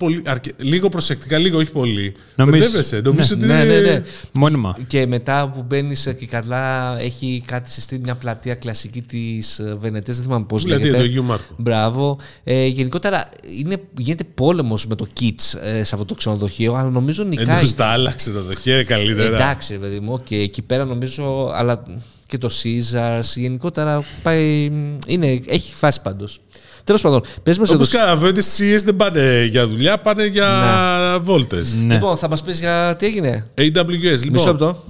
[0.56, 2.14] λίγο προσεκτικά, λίγο όχι πολύ.
[2.34, 3.00] Νομίζω- Μπερδεύεσαι.
[3.04, 3.64] Νομίζω ότι Ναι, είναι.
[3.64, 4.02] ναι, ναι.
[4.32, 4.76] Μόνιμα.
[4.86, 10.12] Και μετά που μπαίνεις και καλά, έχει κάτι συστήνει μια πλατεία κλασική της Βενετέ.
[10.12, 10.98] Δεν θυμάμαι πώς Πλατεία λέγεται.
[11.02, 11.54] του Αγίου Μάρκου.
[11.56, 12.18] Μπράβο.
[12.44, 17.22] Ε, γενικότερα είναι, γίνεται πόλεμος με το Kids ε, σε αυτό το ξενοδοχείο, αλλά νομίζω
[17.22, 17.64] Ενώ νικάει.
[17.64, 19.34] στα άλλαξε το δοχεία καλύτερα.
[19.36, 21.82] Εντάξει, ρε παιδί μου, και εκεί πέρα νομίζω, αλλά
[22.26, 24.72] και το Caesars, γενικότερα πάει.
[25.06, 26.40] Είναι, έχει φάση πάντως.
[26.84, 27.98] Τέλος πάντων, πες μας Όπως εδώ.
[27.98, 31.74] καταλαβαίνετε, στι CES δεν πάνε για δουλειά, πάνε για βόλτες.
[31.74, 31.94] Ναι.
[31.94, 34.46] Λοιπόν, θα μας πεις για τι έγινε; AWS, Μισό λοιπόν.
[34.46, 34.84] λεπτό.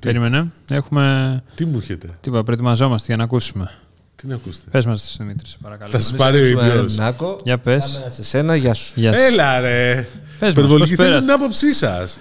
[0.00, 0.52] Περίμενε.
[0.70, 1.42] Έχουμε.
[1.54, 3.70] Τι μου έχετε, Τι είπα, προετοιμαζόμαστε για να ακούσουμε.
[4.16, 4.64] τι να ακούσετε.
[4.70, 5.90] Πες μας τη Δημήτρη, σε παρακαλώ.
[5.90, 7.02] Θα σας πάρει ο Ευχαριστούμε, ίδιο.
[7.04, 7.36] Νάκο.
[7.44, 7.98] Για πες.
[8.00, 8.92] Πάμε σε σένα, γεια σου.
[8.96, 9.30] Γεια σας.
[9.30, 9.94] Έλα ρε.
[9.94, 10.08] Πες
[10.40, 11.26] μας, Υπερβολική πώς θέλει πέρασε.
[11.26, 12.18] την άποψή σας.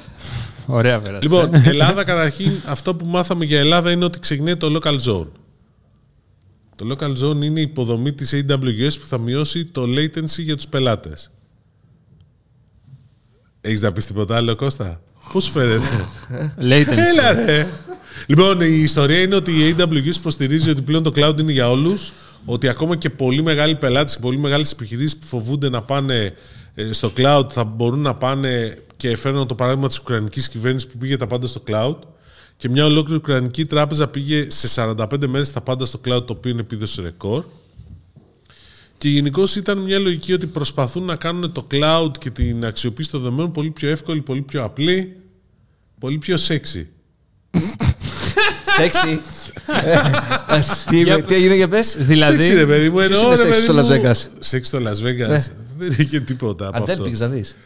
[0.66, 1.22] Ωραία, πέρασε.
[1.22, 5.28] Λοιπόν, Ελλάδα καταρχήν, αυτό που μάθαμε για Ελλάδα είναι ότι ξεκινάει το local zone.
[6.76, 10.68] Το local zone είναι η υποδομή της AWS που θα μειώσει το latency για τους
[10.68, 11.32] πελάτες.
[13.62, 15.02] Έχεις να πεις τίποτα άλλο, Κώστα;
[15.34, 16.06] Πώς φαίνεται;
[16.60, 16.98] Latency.
[16.98, 17.68] Έλα ρε!
[18.28, 22.14] Λοιπόν, η ιστορία είναι ότι η AWS υποστηρίζει ότι πλέον το cloud είναι για όλους,
[22.46, 26.34] ότι ακόμα και πολύ μεγάλοι πελάτες και πολύ μεγάλες επιχειρήσεις που φοβούνται να πάνε ε,
[26.92, 31.18] στο cloud θα μπορούν να πάνε και φέρνω το παράδειγμα της Ουκρανικής κυβέρνησης που πήγε
[31.18, 31.96] τα πάντα στο cloud
[32.58, 36.52] και μια ολόκληρη Ουκρανική τράπεζα πήγε σε 45 μέρες τα πάντα στο cloud το οποίο
[36.52, 37.46] είναι επίδοση ρεκόρ
[38.98, 43.22] και γενικώς ήταν μια λογική ότι προσπαθούν να κάνουν το cloud και την αξιοποίηση των
[43.22, 45.16] δεδομένων πολύ πιο εύκολη, πολύ πιο απλή,
[46.00, 46.86] πολύ πιο sexy.
[48.78, 49.20] Σεξι.
[49.84, 50.60] Ε,
[50.90, 51.96] τι, Για- τι έγινε για πες.
[52.00, 52.42] Δηλαδή.
[52.42, 53.82] Σεξι ρε παιδί μου, εννοώ είναι ρε σεξι παιδί στο μου.
[53.82, 54.28] Las Vegas?
[54.40, 55.40] Σεξι στο Las Vegas.
[55.78, 55.88] Ναι.
[55.88, 57.04] Δεν είχε τίποτα από Αντέλ αυτό.
[57.04, 57.58] πήγες να δεις.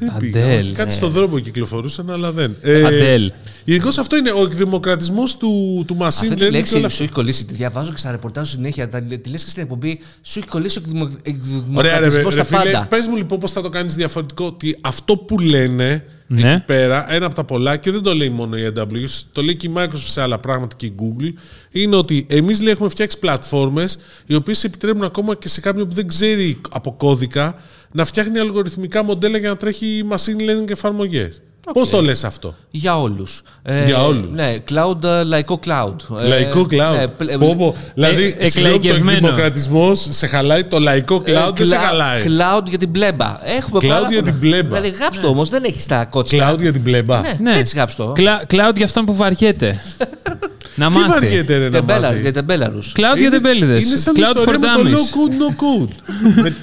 [0.00, 0.58] Δεν Αντέλ, πήγα.
[0.58, 0.74] όχι, ναι.
[0.74, 2.56] Κάτι στον δρόμο κυκλοφορούσαν, αλλά δεν.
[2.60, 3.32] Ε, Αντέλ.
[3.64, 6.36] Γενικώς αυτό είναι ο εκδημοκρατισμός του, του machine Αυτή τη learning.
[6.38, 6.88] και όλα λέξη αυτά.
[6.88, 7.44] σου έχει κολλήσει.
[7.44, 8.88] Τη διαβάζω και στα ρεπορτάζ συνέχεια.
[8.88, 10.00] Τα- Τη λες και στην εκπομπή.
[10.22, 12.86] Σου έχει κολλήσει ο εκδημο- Ωραία, ρε, εκδημοκρατισμός ρε, στα φίλε, πάντα.
[12.86, 14.44] πες μου λοιπόν πώς θα το κάνεις διαφορετικό.
[14.44, 16.52] Ότι αυτό που λένε Ναι.
[16.52, 19.56] εκεί πέρα, ένα από τα πολλά, και δεν το λέει μόνο η AWS, το λέει
[19.56, 21.32] και η Microsoft σε άλλα πράγματα και η Google,
[21.70, 25.94] είναι ότι εμείς λέει, έχουμε φτιάξει πλατφόρμες οι οποίες επιτρέπουν ακόμα και σε κάποιον που
[25.94, 27.54] δεν ξέρει από κώδικα
[27.92, 31.42] να φτιάχνει αλγοριθμικά μοντέλα για να τρέχει machine learning εφαρμογές.
[31.72, 33.42] Πώς το λες αυτό; Για όλους.
[33.86, 34.30] Για όλους.
[34.32, 35.94] Ναι, cloud, ε, λαϊκό cloud.
[36.22, 36.96] Ε, Λαϊκό cloud.
[36.98, 37.76] ναι, πλε- Πω, πω.
[37.94, 39.10] Δηλαδή, ε, συγγνώμη, το εκλαϊκευμένο.
[39.18, 42.22] εκδημοκρατισμός σε χαλάει, το λαϊκό cloud δεν σε Ε, clou- χαλάει.
[42.26, 43.40] Cloud για την πλέμπα.
[43.44, 44.22] Έχουμε Cloud πάρα για πολλά.
[44.22, 44.68] την πλέμπα.
[44.80, 46.52] Δηλαδή, γράψτε το όμως, δεν έχεις τα κότσια.
[46.54, 47.20] Cloud για την πλέμπα.
[47.20, 47.58] Ναι, Ναι.
[47.58, 48.12] έτσι γράψτε το.
[48.12, 49.80] Κλα- Cloud για αυτόν που βαριέται.
[50.88, 51.10] να Τι μάθει.
[51.10, 52.92] βαριέται ρε να Τεμπέλα- μάθει; Για τεμπέλαρους.
[52.96, 53.84] Cloud για Είναι- τεμπέληδες.
[53.84, 54.92] Είναι σαν την Cloud for ιστορία με το dummies.
[54.92, 55.92] no code, no code.
[56.42, 56.54] Με-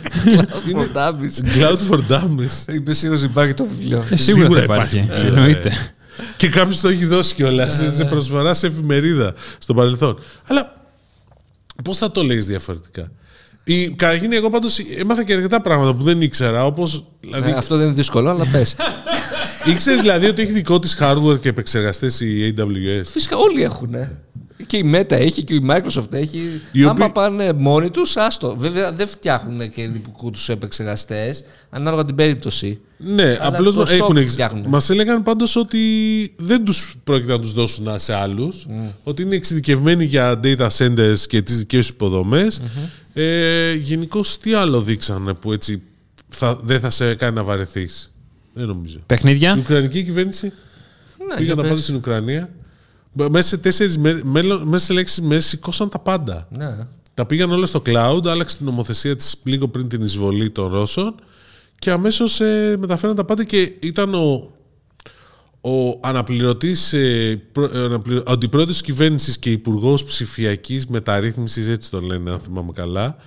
[0.69, 0.89] είναι-
[1.55, 2.73] Cloud for dummies.
[2.75, 4.05] Είμαι σίγουρος υπάρχει το βιβλίο.
[4.11, 4.97] Ε, Σίγουρα, Σίγουρα θα υπάρχει.
[4.97, 5.25] υπάρχει.
[5.27, 5.71] Εννοείται.
[6.37, 10.19] Και κάποιος το έχει δώσει κιόλας σε προσφορά σε εφημερίδα στο παρελθόν.
[10.47, 10.81] Αλλά
[11.83, 13.11] πώς θα το λέει διαφορετικά;
[13.63, 16.65] Η, καταρχήν, εγώ πάντως έμαθα και αρκετά πράγματα που δεν ήξερα.
[16.65, 17.05] Όπως.
[17.19, 18.75] Δηλαδή, Ε, Αυτό δεν είναι δύσκολο, αλλά πες.
[19.71, 23.03] ήξερε δηλαδή ότι έχει δικό της hardware και επεξεργαστές η AWS.
[23.05, 23.95] Φυσικά όλοι έχουν.
[24.67, 26.61] Και η Meta έχει και η Microsoft έχει.
[26.71, 28.55] Οι Άμα οποίοι- πάνε μόνοι τους, άστο.
[28.57, 32.79] Βέβαια δεν φτιάχνουν και δικού τους επεξεργαστές, ανάλογα την περίπτωση.
[32.97, 34.27] Ναι, Αλλά απλώς το shop έχουν.
[34.27, 34.67] φτιάχνουνε.
[34.67, 35.79] Μας έλεγαν πάντως ότι
[36.37, 38.67] δεν τους πρόκειται να τους δώσουν σε άλλους.
[39.03, 42.47] Ότι είναι εξειδικευμένοι για data centers και τις δικές τους υποδομε
[43.13, 45.81] Ε, Γενικώς, τι άλλο δείξανε που έτσι
[46.29, 48.11] θα, δεν θα σε κάνει να βαρεθείς;
[48.57, 48.97] Δεν νομίζω.
[48.97, 49.55] Η Παιχνίδια.
[49.59, 51.69] Ουκρανική κυβέρνηση Ναι, πήγαν για τα πες.
[51.69, 52.49] πάντα στην Ουκρανία.
[53.29, 54.19] Μέσα σε τέσσερις μέρε,
[54.63, 56.47] μέσα σε λέξεις μέρε σηκώσαν τα πάντα.
[56.57, 56.87] Ναι.
[57.13, 61.15] Τα πήγαν όλα στο cloud, άλλαξε την νομοθεσία της λίγο πριν την εισβολή των Ρώσων
[61.79, 64.51] και αμέσως ε, μεταφέραν τα πάντα και ήταν ο,
[65.61, 71.99] ο αναπληρωτής, ε, προ- ε, αναπληρω- αντιπρόεδρος της κυβέρνησης και υπουργός ψηφιακής μεταρρύθμισης, έτσι το
[72.01, 73.17] λένε αν θυμάμαι καλά,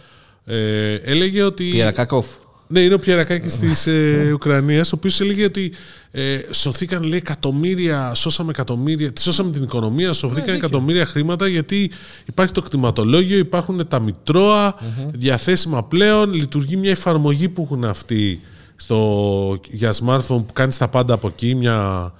[0.44, 1.70] ε, έλεγε ότι...
[1.70, 2.26] Πιέρα Κακόφ.
[2.72, 5.72] Ναι, είναι ο Πιερακάκης της ε, Ουκρανίας, ο οποίος έλεγε ότι
[6.10, 11.90] ε, σωθήκαν λέει, εκατομμύρια, σώσαμε εκατομμύρια, σώσαμε την οικονομία, σωθήκαν εκατομμύρια χρήματα γιατί
[12.26, 14.74] υπάρχει το κτηματολόγιο, υπάρχουν τα μητρώα
[15.12, 18.40] διαθέσιμα πλέον, λειτουργεί μια εφαρμογή που έχουν αυτοί
[18.76, 22.12] στο, για smartphone που κάνεις τα πάντα από εκεί, μια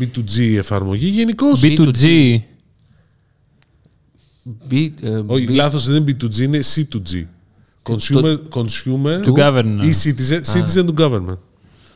[0.00, 1.06] B2G εφαρμογή.
[1.08, 1.46] Γενικώ.
[1.62, 2.38] B2G.
[4.42, 7.24] Μπι- ε, Όχι, μπι- λάθος δεν είναι B2G, είναι C2G.
[7.88, 9.80] Consumer, consumer To government.
[9.82, 11.38] ή citizen, citizen to government.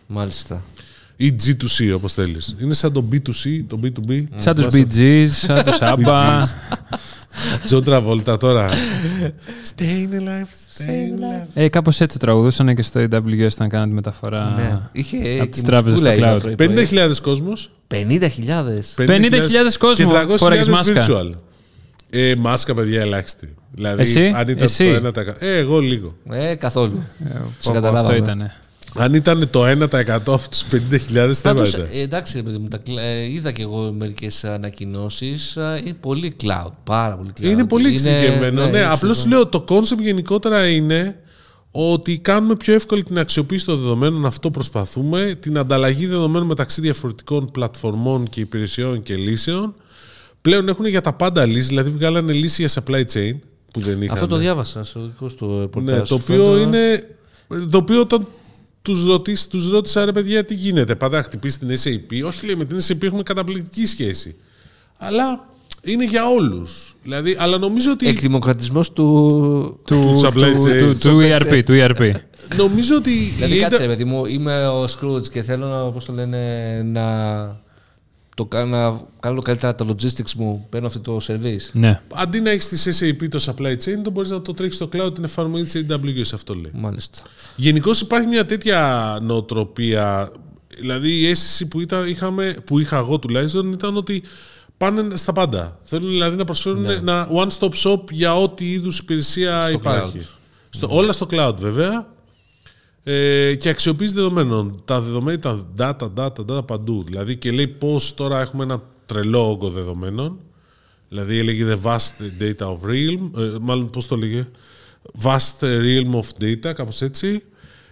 [0.07, 0.63] Μάλιστα.
[1.17, 2.57] Ή G2C όπως θέλεις.
[2.63, 4.23] Είναι σαν το B2C, το B2B.
[4.39, 6.43] Σαν τους Bee Gees, σαν τους ABBA.
[7.65, 8.69] Τζον Τραβόλτα τώρα.
[9.77, 11.47] Staying alive, staying alive.
[11.55, 14.55] Ε, κάπως έτσι τραγουδούσαν και στο AWS όταν κάνανε τη μεταφορά.
[14.57, 14.79] Ναι.
[14.93, 16.51] Είχε από και τις τράπεζες στο μουσικούλα cloud.
[16.51, 16.87] η πρωί-πρωί.
[16.91, 17.71] 50.000 κόσμος.
[17.89, 18.95] 50.000.
[18.97, 21.07] 50.000 κόσμο, Και 300.000 φόραγες μάσκα.
[21.07, 21.31] virtual.
[22.11, 23.55] Ε, μάσκα, παιδιά, ελάχιστη.
[23.73, 25.35] Δηλαδή, Εσύ; αν ήταν Εσύ; το 1%.
[25.39, 26.17] Ε, εγώ λίγο.
[26.31, 27.03] Ε, καθόλου.
[27.25, 28.01] Ε, Σε πω, πω, καταλάβαμε.
[28.01, 28.53] Αυτό ήτανε.
[28.95, 31.89] Αν ήταν το 1% από τους 50.000, δεν Πάντως, έβαζε.
[31.93, 35.55] ε, εντάξει, ρε παιδί μου, τα κλα- ε, είδα και εγώ μερικές ανακοινώσεις.
[35.55, 36.71] Είναι πολύ cloud.
[36.85, 37.45] Πάρα πολύ cloud.
[37.45, 38.63] Είναι πολύ εξειδικευμένο.
[38.63, 39.35] Ναι, είναι απλώς ξέρω.
[39.35, 41.17] λέω το concept γενικότερα είναι
[41.71, 47.51] ότι κάνουμε πιο εύκολη την αξιοποίηση των δεδομένων, αυτό προσπαθούμε, την ανταλλαγή δεδομένων μεταξύ διαφορετικών
[47.51, 49.75] πλατφορμών και υπηρεσιών και λύσεων.
[50.43, 53.35] Πλέον έχουν για τα πάντα λύσει, δηλαδή βγάλανε λύση για supply chain
[53.73, 54.15] που δεν είχαν.
[54.15, 55.99] Αυτό το διάβασα στο δικό του ρεπορτάζ.
[55.99, 57.09] Ναι, το οποίο είναι.
[57.71, 58.27] Το οποίο όταν
[58.83, 60.95] τους ρωτήσει, τους ρώτησα ρε παιδιά τι γίνεται.
[60.95, 62.27] Πάντα να χτυπήσει την SAP.
[62.27, 64.37] Όχι, λέει με την SAP έχουμε καταπληκτική σχέση.
[64.99, 65.49] Αλλά
[65.83, 66.97] είναι για όλους.
[67.03, 68.09] Δηλαδή, αλλά νομίζω ότι.
[68.09, 69.81] Εκδημοκρατισμός του.
[69.85, 70.79] Του, supply του, chain.
[70.79, 72.13] του, του ERP, του ERP.
[72.63, 73.11] Νομίζω ότι.
[73.11, 76.83] Δηλαδή, η κάτσε, έντα- παιδί μου, είμαι ο Scrooge και θέλω να, πώς το λένε,
[76.83, 77.01] να,
[78.41, 80.67] το, κάνω- να κάνω καλύτερα τα logistics μου.
[80.71, 81.71] Παίρνω αυτό το service.
[81.73, 82.01] ναι.
[82.15, 85.15] Αντί να έχεις τη SAP το supply chain, το μπορείς να το τρέξεις στο cloud
[85.15, 86.31] την εφαρμογή της AWS.
[86.35, 86.71] Αυτό λέει.
[86.75, 87.19] Μάλιστα.
[87.57, 90.31] Γενικώς υπάρχει μια τέτοια νοοτροπία.
[90.79, 94.23] Δηλαδή η αίσθηση που, ήταν, είχαμε, που είχα εγώ τουλάχιστον ήταν ότι
[94.77, 95.79] πάνε στα πάντα.
[95.83, 100.19] Θέλουν δηλαδή να προσφέρουν ένα one-stop shop για ό,τι είδους υπηρεσία Στο υπάρχει.
[100.21, 100.27] cloud.
[100.71, 102.07] Στο, Όλα στο cloud βέβαια.
[103.05, 104.83] Ε, και αξιοποίηση δεδομένων.
[104.85, 107.03] Τα δεδομένα ήταν data, data, data παντού.
[107.07, 110.39] Δηλαδή και λέει πώς τώρα έχουμε ένα τρελό όγκο δεδομένων.
[111.09, 114.49] Δηλαδή έλεγε the vast data of realm, ε, μάλλον πώς το λέγε,
[115.23, 117.43] vast realm of data, κάπως έτσι.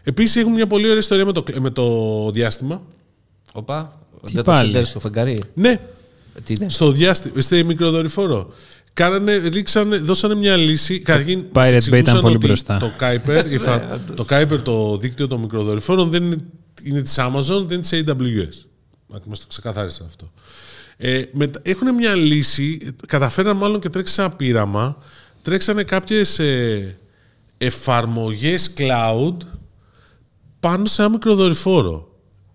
[0.03, 1.85] Επίσης έχουμε μια πολύ ωραία ιστορία με το, με το
[2.31, 2.83] διάστημα.
[3.53, 5.43] Οπα, Τι δεν το πάλι; συνδέεις στο φεγγαρί.
[5.55, 5.71] Ναι,
[6.35, 8.53] Ε, Τι είναι; στο διάστημα, στο μικροδορυφόρο.
[8.99, 10.99] Κάνανε, ρίξανε, δώσανε μια λύση.
[11.01, 12.77] Καταρχήν, Pirate Bay εξηγούσαν ήταν πολύ ότι μπροστά.
[12.79, 16.37] Το Kuiper, η φα- το Kuiper, το δίκτυο των μικροδορυφόρων, δεν είναι,
[16.83, 18.67] είναι της Amazon, δεν είναι της AWS.
[19.07, 20.33] Να μας το ξεκαθάρισαν αυτό.
[20.97, 24.97] Ε, μετα- έχουν μια λύση, καταφέραν μάλλον και τρέξαν ένα πείραμα,
[25.43, 26.97] τρέξανε κάποιες ε,
[27.59, 29.37] εφαρμογές cloud
[30.61, 32.13] πάνω σε ένα μικροδορυφόρο.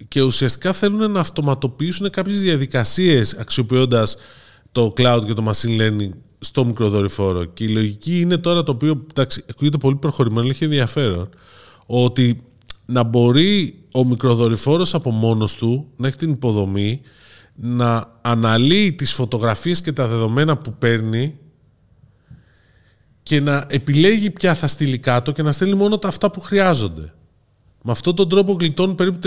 [0.08, 4.18] Και ουσιαστικά θέλουν να αυτοματοποιήσουν κάποιες διαδικασίες αξιοποιώντας
[4.72, 6.10] το cloud και το machine learning
[6.44, 7.46] στο μικροδορυφόρο.
[7.46, 11.30] Και η λογική είναι τώρα το οποίο, εντάξει, ακούγεται πολύ προχωρημένο, αλλά έχει ενδιαφέρον,
[11.86, 12.44] ότι
[12.86, 17.02] να μπορεί ο μικροδορυφόρος από μόνος του να έχει την υποδομή
[17.56, 21.38] να αναλύει τις φωτογραφίες και τα δεδομένα που παίρνει
[23.24, 27.14] και να επιλέγει ποια θα στείλει κάτω και να στέλνει μόνο τα αυτά που χρειάζονται.
[27.84, 29.20] Με αυτόν τον τρόπο γλιτώνουν περίπου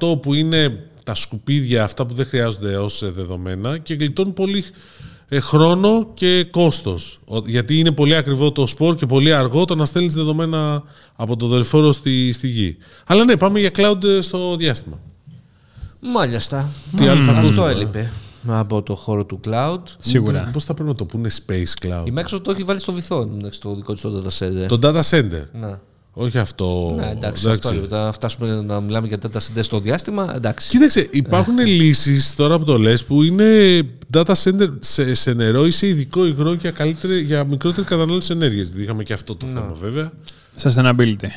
[0.00, 4.58] 30% που είναι τα σκουπίδια, αυτά που δεν χρειάζονται ως ε, δεδομένα και γλιτώνουν πολύ
[4.58, 4.64] ε,
[5.32, 7.20] χρόνο και κόστος.
[7.24, 10.82] Ο- Γιατί είναι πολύ ακριβό το σπορ και πολύ αργό το να στέλνεις δεδομένα
[11.16, 12.76] από το δορυφόρο στη, στη γη.
[13.06, 14.98] Αλλά ναι, πάμε για cloud ε, στο διάστημα.
[16.00, 16.68] Μάλιστα.
[16.96, 18.12] Τι άλλο θα Αυτό ακούσουμε, ε; έλειπε
[18.46, 19.78] από το χώρο του cloud.
[20.00, 20.50] Σίγουρα.
[20.52, 23.20] Πώς θα πρέπει να το πούνε space cloud; Η Microsoft το έχει βάλει στο βυθό
[23.20, 24.66] εντάξει, το δικό της το data center.
[24.68, 25.44] Το data center.
[25.52, 25.78] Ναι.
[26.16, 26.94] Όχι αυτό.
[26.96, 27.82] Ναι, εντάξει, αυτό είναι.
[27.82, 30.68] Όταν φτάσουμε να μιλάμε για data center στο διάστημα, εντάξει.
[30.68, 33.80] Κοίταξε, υπάρχουν λύσεις τώρα που το λες που είναι
[34.14, 38.66] data center σε, σε νερό ή σε ειδικό υγρό για, καλύτερη, για μικρότερη κατανάλωση ενέργειας.
[38.66, 40.12] Δηλαδή είχαμε και αυτό το θέμα βέβαια.
[40.62, 41.28] Sustainability.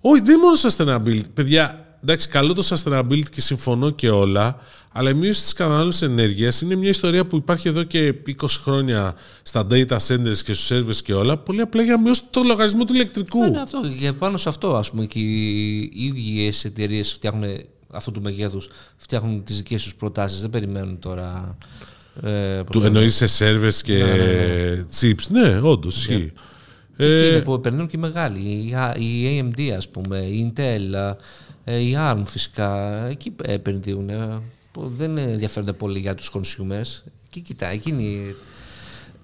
[0.00, 1.28] Όχι, δεν είναι μόνο sustainability.
[1.34, 4.58] Παιδιά, εντάξει, καλό το sustainability και συμφωνώ και όλα,
[4.92, 9.14] αλλά η μείωση της κατανάλωσης ενέργειας είναι μια ιστορία που υπάρχει εδώ και 20 χρόνια
[9.42, 11.36] στα data centers και στους servers και όλα.
[11.38, 13.44] Πολύ απλά για να μειώσει το λογαριασμό του ηλεκτρικού.
[13.44, 13.80] Είναι αυτό.
[14.00, 17.44] Και πάνω σε αυτό, ας πούμε, και οι ίδιες εταιρείες φτιάχνουν
[17.92, 20.40] αυτού του μεγέθους, φτιάχνουν τις δικές τους προτάσεις.
[20.40, 21.56] Δεν περιμένουν τώρα...
[22.22, 24.04] Ε, πώς Του το εννοείς σε servers και
[25.00, 25.26] chips.
[25.30, 26.32] Ναι, όντως ισχύει.
[26.96, 28.38] Ε, Εκεί είναι που επενδύουν και οι μεγάλοι.
[28.38, 31.12] Η, A- η AMD, ας πούμε, η Intel, ε,
[31.64, 32.96] η ARM φυσικά.
[33.06, 34.08] Εκεί επενδύουν.
[34.10, 34.40] ε,
[34.72, 37.02] που δεν ενδιαφέρονται πολύ για τους consumers.
[37.26, 38.34] Εκεί κοιτά, εκείνη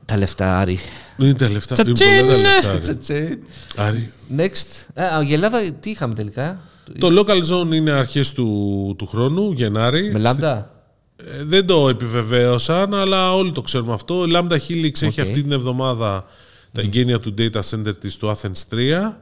[0.05, 0.79] τα λεφτά, Άρη.
[1.19, 1.75] είναι τα λεφτά.
[1.79, 2.27] Είναι Τσατσίν!
[2.27, 2.71] πολλά τα λεφτά.
[2.71, 2.81] Άρη.
[2.81, 3.39] Τσατσέ.
[3.77, 4.13] Άρη.
[4.37, 4.87] Next.
[4.95, 6.61] Ε, α, η Ελλάδα τι είχαμε τελικά;
[6.99, 10.11] Το local zone είναι αρχές του, του χρόνου, Γενάρη.
[10.13, 10.71] Με λάμδα;
[11.17, 14.25] Ε, δεν το επιβεβαίωσαν, αλλά όλοι το ξέρουμε αυτό.
[14.25, 15.19] Η Lamda Hellix έχει Οκ.
[15.19, 16.27] αυτή την εβδομάδα
[16.73, 19.13] τα εγκαίνια του data center της του Athens 3,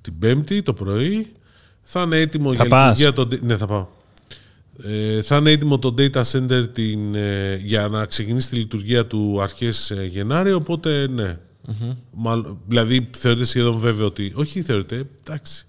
[0.00, 1.32] την Πέμπτη το πρωί.
[1.84, 3.46] Θα είναι έτοιμο Θα για πας; λειτουργία το...
[3.46, 3.86] Ναι, θα πάω.
[4.82, 9.42] Ε, θα είναι έτοιμο το data center την, ε, για να ξεκινήσει τη λειτουργία του
[9.42, 11.38] αρχές ε, Γενάρη, οπότε ναι.
[12.14, 14.32] Μάλλον- δηλαδή θεωρείται σχεδόν βέβαιο ότι...
[14.34, 15.66] Όχι θεωρείται, εντάξει.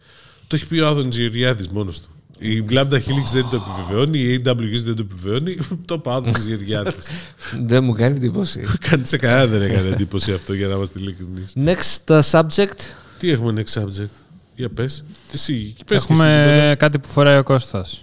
[0.47, 2.10] Το έχει πει ο Άδωνης Γεωργιάδης μόνος του.
[2.39, 5.58] Η Lambda Helix δεν το επιβεβαιώνει, η AWS δεν το επιβεβαιώνει.
[5.86, 6.93] Το είπε ο Άδωνης Γεωργιάδης.
[7.67, 8.65] Δεν μου κάνει εντύπωση.
[8.89, 11.54] Κάνει σε κανένα δεν έκανε εντύπωση αυτό για να είμαστε ειλικρινείς.
[11.56, 12.80] Next uh, subject.
[13.19, 14.10] Τι έχουμε next subject;
[14.56, 15.06] Για πες.
[15.34, 17.89] Εσύ, πες και Έχουμε κάτι που φοράει ο Κώστας.
[17.91, 18.02] εσύ.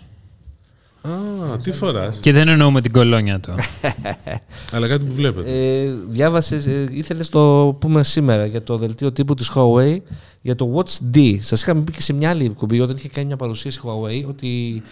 [1.52, 3.54] Α, τι φοράς; Και δεν εννοούμε την κολόνια του.
[4.72, 5.50] Αλλά κάτι που βλέπετε.
[5.82, 9.96] Ε, διάβασες, ε, ήθελες το πούμε σήμερα για το δελτίο τύπου της Huawei
[10.40, 11.36] για το Watch D.
[11.40, 14.28] Σας είχαμε πει και σε μια άλλη εκπομπή όταν είχε κάνει μια παρουσίαση η Huawei
[14.28, 14.82] ότι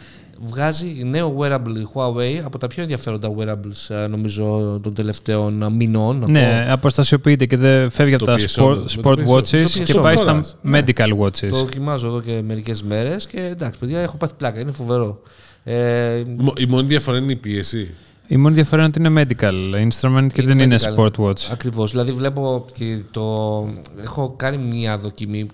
[0.44, 5.70] βγάζει νέο wearable η Huawei από τα πιο ενδιαφέροντα wearables ε, νομίζω των τελευταίων ε,
[5.70, 6.18] μηνών.
[6.18, 6.30] να πω.
[6.30, 9.34] ναι, αποστασιοποιείται και δεν φεύγει από Το τα PSO, sport, με το sport PSO.
[9.36, 10.56] watches Το και PSO πάει στα φοράς.
[10.72, 11.48] medical watches.
[11.50, 15.22] Το δοκιμάζω εδώ και μερικές μέρες και εντάξει παιδιά έχω πάθει πλάκα, είναι φοβερό.
[15.64, 17.94] Ε, Μο- Η μόνη διαφορά είναι η πίεση.
[18.26, 20.94] Η μόνη διαφορά είναι ότι είναι medical instrument και δεν είναι medical.
[21.04, 21.48] sport watch.
[21.52, 21.90] Ακριβώς.
[21.90, 23.24] Δηλαδή βλέπω και το...
[24.02, 25.46] Έχω κάνει μια δοκιμή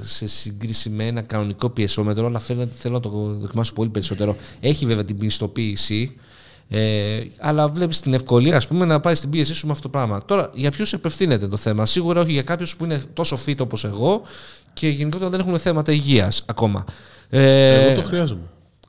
[0.00, 3.08] σε σύγκριση με ένα κανονικό πιεσόμετρο, αλλά φαίνεται, θέλω να το
[3.40, 4.36] δοκιμάσω πολύ περισσότερο.
[4.60, 6.16] Έχει βέβαια την πιστοποίηση,
[6.68, 9.88] ε, αλλά βλέπεις την ευκολία ας πούμε, να πάει στην πίεσή σου με αυτό το
[9.88, 10.24] πράγμα.
[10.24, 13.84] Τώρα, για ποιους απευθύνεται το θέμα; Σίγουρα όχι για κάποιους που είναι τόσο fit όπως
[13.84, 14.22] εγώ
[14.72, 16.84] και γενικότερα δεν έχουν θέματα υγείας ακόμα.
[17.30, 18.40] Ε, Εγώ το χρειάζομαι.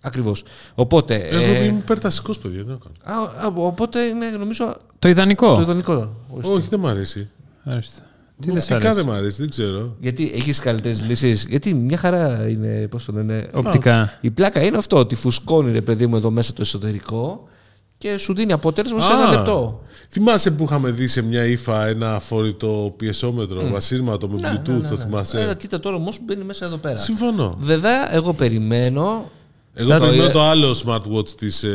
[0.01, 0.43] Ακριβώς.
[0.75, 2.63] Οπότε, Εγώ ε, είμαι υπερτασικός, παιδιά.
[2.63, 3.19] δεν το κάνω.
[3.19, 5.55] α, α, οπότε είναι νομίζω Το ιδανικό.
[5.55, 6.15] το ιδανικό.
[6.41, 7.29] Όχι, δεν μ' αρέσει.
[7.65, 8.01] Ορίστε.
[8.41, 9.05] Τι δεν σ' Οπτικά δεν αρέσει.
[9.05, 9.95] μ' αρέσει, δεν ξέρω.
[9.99, 12.87] Γιατί έχεις καλύτερες λύσεις; Γιατί μια χαρά είναι.
[12.89, 13.49] Πώς το λένε.
[13.53, 14.17] Οπτικά.
[14.21, 14.97] Η πλάκα είναι αυτό.
[14.97, 17.47] Ότι φουσκώνει ρε παιδί μου εδώ μέσα το εσωτερικό
[17.97, 19.81] και σου δίνει αποτέλεσμα σε ένα Α, λεπτό.
[20.09, 24.97] Θυμάσαι που είχαμε δει σε μια ύφα ένα αφόρητο πιεσόμετρο, βασίρματο με Bluetooth, το Ε,
[25.03, 26.95] θυμάσαι; κοίτα τώρα όμω που μπαίνει μέσα εδώ πέρα.
[26.95, 27.57] Συμφωνώ.
[27.59, 29.29] Βέβαια, εγώ περιμένω.
[29.73, 31.65] Εγώ το- περιμένω το άλλο smartwatch της...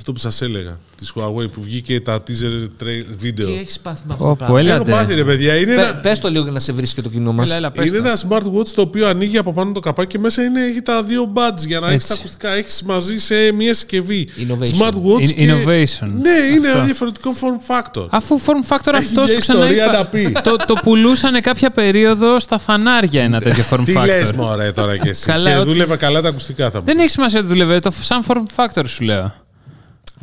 [0.00, 3.46] ε, αυτό που σας έλεγα, της Huawei, που βγήκε τα teaser tra- βίντεο.
[3.46, 4.74] Τι έχεις πάθει με αυτό Όπου το πράγμα; έλα.
[4.74, 5.02] Έχω Έλατε.
[5.02, 5.94] πάθει ρε παιδιά, είναι Πε ένα...
[6.02, 7.46] πες το λίγο για να σε βρει και το κοινό μας.
[7.48, 8.08] Έλα, έλα, πες Είναι το.
[8.08, 11.32] ένα smartwatch το οποίο ανοίγει από πάνω το καπάκι και μέσα είναι, έχει τα δύο
[11.34, 12.52] buds για να έχεις τα ακουστικά.
[12.54, 14.28] Έχεις μαζί σε μια συσκευή.
[14.38, 14.82] Innovation.
[14.82, 15.22] Smartwatch.
[15.28, 15.46] In- και...
[15.52, 16.08] innovation.
[16.20, 16.76] Ναι, είναι Αυτό.
[16.78, 18.06] ένα διαφορετικό form factor.
[18.10, 20.32] Αφού form factor Έχει αυτός μια σου ξανά ιστορία είπα- να πει.
[20.42, 24.04] το, το πουλούσαν κάποια περίοδο στα φανάρια ένα τέτοιο form Τι factor.
[24.06, 25.24] λες μωρέ τώρα και εσύ.
[25.26, 26.84] Καλά, και ότι- δούλευε καλά τα ακουστικά θα μου.
[26.84, 27.78] Δεν έχει σημασία ότι δούλευε.
[27.78, 29.32] Το σαν form factor σου λέω.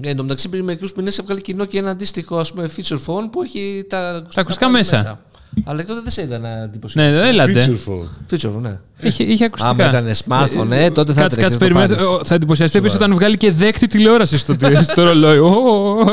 [0.01, 2.99] Ε, εν τω μεταξύ, πριν μερικού μήνε έβγαλε κοινό και ένα αντίστοιχο ας πούμε, feature
[3.05, 5.21] phone που έχει τα ακουστικά, ακουστικά πάλι μέσα.
[5.63, 6.97] Αλλά τότε δεν σε ήταν εντύπωση.
[6.97, 7.65] Ναι, έλατε.
[7.65, 8.33] Feature phone.
[8.33, 8.79] Feature phone, ναι.
[9.01, 9.69] Είχε, είχε ακουστικά.
[9.89, 11.93] Άμα ήταν smartphone, ε, τότε θα Κάτσε, τρέχεις κάτσε, να το περιμένετε.
[11.95, 12.07] πάρεις.
[12.09, 15.37] Ο, Θα εντυπωσιαστεί επίση όταν βγάλει και δέκτη τηλεόραση στο, στο ρολόι.
[15.37, 15.51] Ω,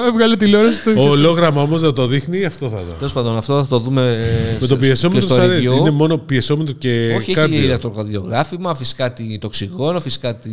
[0.08, 1.08] έβγαλε τηλεόραση στο.
[1.08, 2.92] Ολόγραμμα όμως να το δείχνει, αυτό θα δω.
[2.98, 5.68] Τέλος πάντων, αυτό θα το δούμε ε, Με το σε- πιεσόμετρο και στο σου αρέσει.
[5.72, 5.78] review.
[5.78, 7.58] Είναι μόνο πιεσόμετρο και Όχι, έχει κάρδιο.
[7.60, 10.48] ηλεκτροκαρδιογράφημα, φυσικά τη- το οξυγόνο, φυσικά του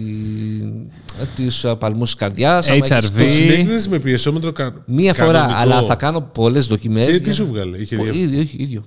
[1.78, 2.68] παλμούς της καρδιάς.
[2.70, 3.02] HRV.
[3.02, 4.74] Το συνέκρινες με πιεσόμετρο κα...
[4.86, 5.60] Μία φορά, κανονικό.
[5.60, 7.06] αλλά θα κάνω πολλές δοκιμές.
[7.08, 8.12] Και τι σου βγάλε, είχε δια...
[8.14, 8.84] ίδιο, ίδιο, ίδιο.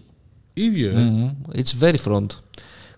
[0.55, 0.89] ίδιο.
[0.89, 0.93] ε.
[1.01, 1.31] Μμμ.
[1.55, 2.27] It's very front.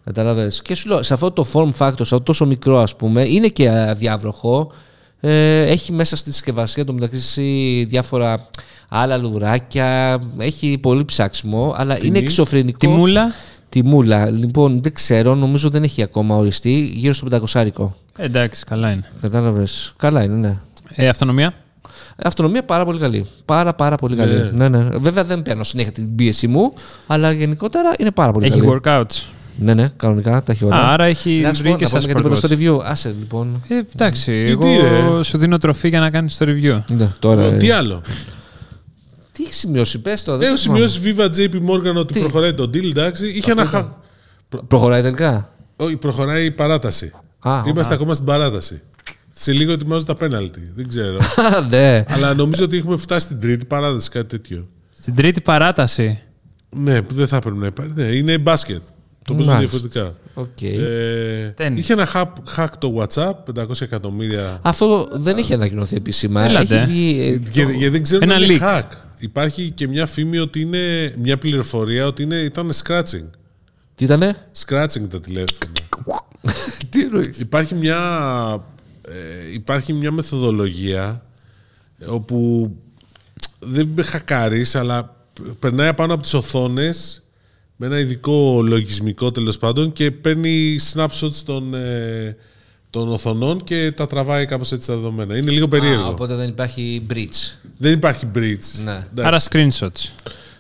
[0.07, 0.63] Κατάλαβες.
[0.63, 3.49] Και σου λέω, σε αυτό το form factor, σε αυτό τόσο μικρό ας πούμε, είναι
[3.49, 4.71] και αδιάβροχο.
[5.21, 8.49] Ε, έχει μέσα στη συσκευασία το μεταξύ διάφορα
[8.89, 10.19] άλλα λουράκια.
[10.39, 12.79] Έχει πολύ ψάξιμο, αλλά είναι εξωφρενικό.
[12.79, 13.33] Τη μούλα;
[13.69, 14.31] Τη μούλα.
[14.31, 16.91] Λοιπόν, δεν ξέρω, νομίζω δεν έχει ακόμα οριστεί.
[16.95, 17.89] Γύρω στο 500.
[18.19, 19.05] Ε, εντάξει, καλά είναι.
[19.21, 19.93] Κατάλαβες.
[19.97, 20.57] Καλά είναι, ναι.
[20.95, 21.55] Ε, αυτονομία;
[22.25, 23.27] Αυτονομία πάρα πολύ καλή.
[23.45, 24.51] Πάρα πάρα πολύ καλή.
[24.53, 24.89] Ναι, ναι.
[24.99, 26.73] Βέβαια δεν παίρνω συνέχεια την πίεση μου,
[27.07, 28.81] αλλά γενικότερα είναι πάρα πολύ Έχει καλή.
[28.85, 29.25] workouts.
[29.59, 30.77] Ναι, ναι, κανονικά τα έχει όλα.
[30.77, 32.49] Α, άρα έχει Να σου πω, βρει και να σαν πούμε και τίποτα sport στο
[32.49, 32.81] watch.
[32.81, 32.85] review.
[32.91, 33.63] Άσε λοιπόν.
[33.69, 36.83] Ε, εντάξει, Γιατί, εγώ ρε; σου δίνω τροφή για να κάνεις το review.
[36.87, 38.03] Ναι, τώρα, ε, Τι άλλο;
[39.33, 40.37] τι έχεις σημειώσει, πες το.
[40.37, 40.87] δεν Έχω θυμάμαι.
[40.87, 43.29] σημειώσει Viva JP Morgan ότι Τι; προχωράει το deal, εντάξει.
[43.29, 43.93] Είχε ένα χα...
[44.69, 47.13] Προχωράει τελικά; Όχι, προχωράει η παράταση.
[47.39, 47.97] Α, Είμαστε α.
[47.97, 48.83] ακόμα στην παράταση.
[49.39, 50.73] Σε λίγο ετοιμάζω τα πέναλτι.
[50.77, 51.17] Δεν ξέρω.
[51.57, 52.05] Α, ναι.
[52.09, 54.69] Αλλά νομίζω ότι έχουμε φτάσει στην τρίτη παράταση, κάτι τέτοιο.
[54.93, 56.19] Στην τρίτη παράταση.
[56.77, 57.93] Ναι, που δεν θα έπρεπε να υπάρχει.
[57.95, 58.81] Ναι, είναι μπάσκετ.
[59.27, 59.79] Το παίζουν Μάλιστα.
[59.79, 60.17] διαφορετικά.
[60.35, 60.63] Οκ.
[60.63, 61.79] Ε, Τέννις.
[61.83, 64.59] είχε ένα hack, hack το WhatsApp, 500 εκατομμύρια.
[64.63, 66.43] Αυτό δεν έχει ανακοινωθεί επίσημα.
[66.45, 66.77] Έλα ντε.
[66.81, 67.21] Έχει βγει.
[67.45, 68.63] ε, Και, και δεν ξέρω Ένα αν είναι leak.
[68.79, 68.85] hack.
[69.19, 73.25] υπάρχει και μια φήμη ότι είναι μια πληροφορία ότι είναι, ήταν scraping.
[73.95, 74.37] Τι ήτανε;
[74.67, 75.73] Scratching τα τηλέφωνα.
[76.91, 77.99] Τι εννοείς; Υπάρχει μια,
[79.09, 81.23] ε, υπάρχει μια μεθοδολογία
[82.07, 82.71] όπου
[83.59, 85.17] δεν με χακάρεις, αλλά
[85.59, 87.23] περνάει πάνω από τις οθόνες
[87.77, 92.37] με ένα ειδικό λογισμικό τέλος πάντων και παίρνει snapshots των, ε,
[92.91, 95.37] των οθονών και τα τραβάει κάπως έτσι τα δεδομένα.
[95.37, 96.03] Είναι λίγο περίεργο.
[96.05, 97.69] Α, οπότε δεν υπάρχει bridge.
[97.79, 98.83] Δεν υπάρχει bridge.
[98.85, 99.07] Ναι.
[99.13, 99.23] Εντάξει.
[99.23, 100.11] Άρα screenshots.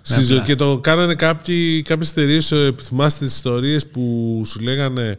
[0.02, 2.52] Στη ζωή- και το κάνανε κάποιοι, κάποιες εταιρείες,
[2.82, 5.18] θυμάστε τις ιστορίες που σου λέγανε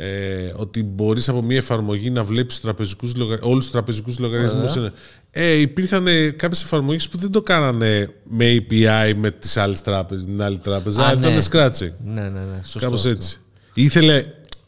[0.00, 3.38] ε, ότι μπορείς από μια εφαρμογή να βλέπεις τους τραπεζικούς λογα...
[3.40, 4.92] όλους τους τραπεζικούς λογαριασμούς.
[5.30, 10.24] Ε, υπήρχαν ε, κάποιες εφαρμογές που δεν το κάνανε με API με τις άλλες τράπεζες,
[10.24, 11.42] την άλλη τράπεζα, Α, αλλά ήταν ναι.
[11.50, 11.92] scratching.
[12.04, 12.60] Ναι, ναι, ναι.
[12.62, 12.78] Σωστό.
[12.78, 13.08] Κάπως αυτό.
[13.08, 13.38] έτσι.
[13.74, 14.22] Ήθελε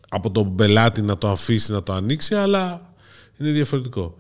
[0.08, 2.92] από τον πελάτη να το αφήσει να το ανοίξει, αλλά
[3.38, 4.16] είναι διαφορετικό.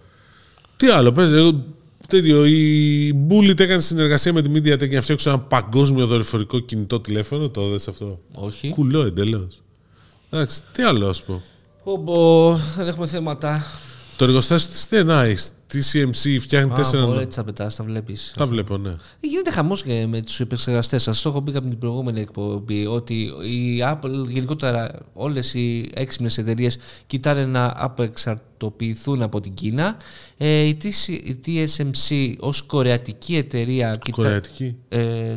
[0.76, 1.64] Τι άλλο, πες, εγώ,
[2.08, 7.00] τέτοιο, η Bullet έκανε συνεργασία με τη MediaTek για να φτιάξουν ένα παγκόσμιο δορυφορικό κινητό
[7.00, 8.68] τηλέφωνο, το δες αυτό; Όχι.
[8.68, 9.62] Κουλό εντελώς.
[10.30, 11.42] Εντάξει, τι άλλο α πω.
[12.04, 13.64] Πω, δεν έχουμε θέματα.
[14.16, 15.34] Το εργοστάσιο τη TNI,
[15.66, 17.04] τη CMC, φτιάχνει Α, τέσσερα.
[17.04, 18.32] ωραία, έτσι τα πετάς, τα βλέπεις.
[18.36, 18.94] Τα βλέπω, ναι.
[19.20, 21.22] Γίνεται χαμός με τους επεξεργαστές σας.
[21.22, 26.78] Το έχω πει από την προηγούμενη εκπομπή ότι η Apple, γενικότερα όλες οι έξυπνες εταιρείες
[27.06, 29.96] κοιτάνε να απεξαρτοποιηθούν από την Κίνα.
[30.36, 33.90] Ε, η, TC η TSMC ως κορεατική εταιρεία.
[34.02, 34.76] κοιτά- Κορεατική.
[34.88, 35.36] Ε,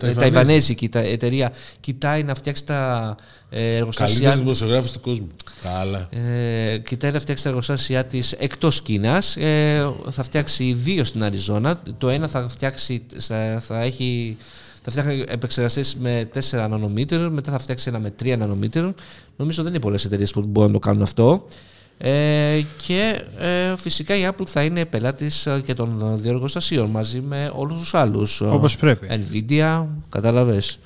[0.00, 0.32] Ταϊβανέζικη.
[0.34, 3.14] Ταϊβανέζικη τα- εταιρεία κοιτάει να φτιάξει τα
[3.50, 5.26] ε, εργοστάσια Καλύτερος δημοσιογράφος του κόσμου.
[5.62, 6.08] Καλά.
[6.10, 9.36] ε, κοιτάει να φτιάξει τα εργοστάσια της εκτός Κίνας.
[9.36, 11.82] Ε, θα φτιάξει δύο στην Αριζόνα.
[11.98, 14.36] Το ένα θα φτιάξει, θα, θα έχει.
[14.82, 18.94] Θα φτιάχνει επεξεργαστές με 4 νανομήτερων, μετά θα φτιάξει ένα με 3 νανομήτερων.
[19.36, 21.46] Νομίζω δεν είναι πολλές εταιρείες που μπορούν να το κάνουν αυτό.
[22.02, 27.50] Ε, και ε, φυσικά η Apple θα είναι πελάτης και των δύο εργοστασίων μαζί με
[27.54, 28.40] όλους τους άλλους.
[28.40, 29.08] Όπως πρέπει.
[29.10, 30.78] Nvidia, κατάλαβες.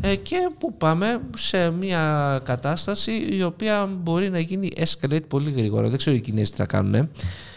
[0.00, 5.88] Ε, και που πάμε σε μια κατάσταση η οποία μπορεί να γίνει escalate πολύ γρήγορα.
[5.88, 7.08] Δεν ξέρω οι Κινέζοι τι θα κάνουν.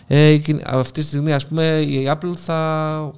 [0.07, 3.11] Ε, η Κιν- αυτή τη στιγμή ας πούμε η Apple θα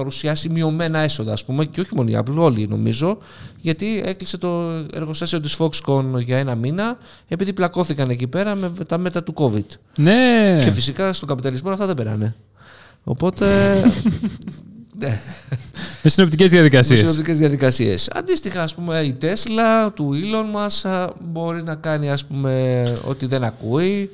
[0.00, 3.18] παρουσιάσει μειωμένα έσοδα ας πούμε και όχι μόνο η Apple, όλοι νομίζω
[3.60, 4.48] γιατί έκλεισε το
[4.92, 9.76] εργοστάσιο της Foxconn για ένα μήνα επειδή πλακώθηκαν εκεί πέρα με τα μέτα του COVID.
[9.96, 10.58] Ναι.
[10.62, 12.34] Και φυσικά στον καπιταλισμό αυτά δεν περάνε.
[13.04, 13.46] Οπότε
[14.98, 15.20] ναι.
[16.02, 16.96] Με συνοπτικές Με διαδικασίε.
[16.96, 18.08] συνοδευτικές διαδικασίες.
[18.12, 20.86] Αντίστοιχα, ας πούμε, η Tesla του Elon μας
[21.20, 24.10] μπορεί να κάνει ας πούμε, ότι δεν ακούει,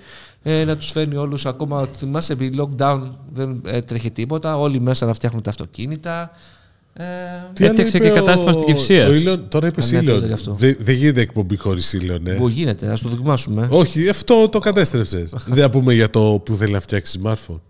[0.49, 3.01] ε, να τους φέρνει όλους ακόμα, θυμάσαι, επί lockdown
[3.33, 6.31] δεν ε, τρέχει τίποτα, όλοι μέσα να φτιάχνουν τα αυτοκίνητα.
[6.99, 7.05] Ε,
[7.53, 9.09] Τι άλλο Έφτιαξε είπε και κατάστημα ο- Κυψίας.
[9.09, 10.17] ο Elon- τώρα είπε Α, ναι, το Elon.
[10.17, 10.53] έλεγε αυτό.
[10.55, 12.33] Δεν δεν γίνεται εκπομπή χωρίς Elon, ε.
[12.33, 13.69] Που γίνεται, ας το δοκιμάσουμε.
[13.71, 15.35] Όχι, αυτό το κατέστρεψες.
[15.49, 17.61] Δεν θα πούμε για το που θέλει να φτιάξει smartphone.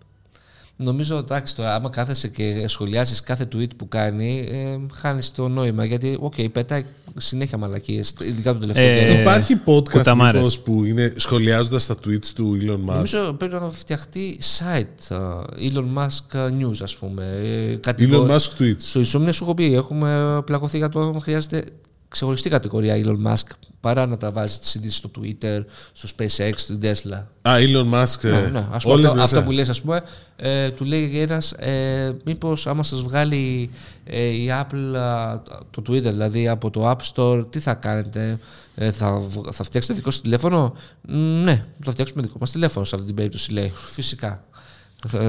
[0.79, 5.85] Νομίζω, εντάξει, τώρα, άμα κάθεσαι και σχολιάζεις κάθε tweet που κάνει, ε, χάνεις το νόημα.
[5.85, 6.85] Γιατί, οκ, πετάει
[7.17, 9.19] συνέχεια μαλακίες, ειδικά τον τελευταίο Ε, καιρό.
[9.19, 10.39] Υπάρχει podcast κουταμάρες.
[10.41, 15.41] μήπως, που είναι σχολιάζοντας τα tweets του Elon Musk; Νομίζω πρέπει να φτιαχτεί site uh,
[15.73, 17.23] Elon Musk News, ας πούμε.
[17.71, 18.75] Ε, κατηγο- Elon Musk tweets.
[18.77, 21.63] Στο Ισόμνια σου έχω πει, έχουμε πλακωθεί για το αν χρειάζεται
[22.07, 23.47] ξεχωριστή κατηγορία Elon Musk
[23.79, 25.59] παρά να τα βάζει τις ειδήσεις στο Twitter,
[25.93, 27.23] στο SpaceX, στην Tesla.
[27.41, 28.23] Α, Elon Musk.
[28.23, 28.65] ε, Ναι, ναι.
[28.71, 29.23] Ας πούμε, όλες αυτό, μέσα.
[29.23, 30.01] αυτό που λες, ας πούμε,
[30.35, 33.69] ε, του λέει ένας, ε, μήπως άμα σας βγάλει
[34.03, 35.41] ε, η Apple α,
[35.71, 38.39] το Twitter, δηλαδή από το App Store, τι θα κάνετε,
[38.75, 42.85] ε, θα, βγ- θα φτιάξετε δικό σας τηλέφωνο; «Μ, Ναι, θα φτιάξουμε δικό μας τηλέφωνο
[42.85, 43.73] σε αυτή την περίπτωση, λέει.
[43.85, 44.43] Φυσικά.
[45.07, 45.19] Θα,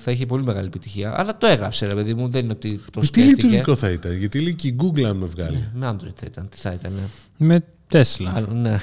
[0.00, 1.20] θα έχει πολύ μεγάλη επιτυχία.
[1.20, 3.34] Αλλά το έγραψε, ρε παιδί μου, δεν είναι ότι το Τι σκέφτηκε.
[3.34, 5.70] λειτουργικό θα ήταν, γιατί λέει και η Google αν με βγάλει.
[5.74, 6.92] Με Android θα ήταν, τι θα ήταν.
[7.36, 8.24] Με Tesla.
[8.34, 8.78] Α, ναι.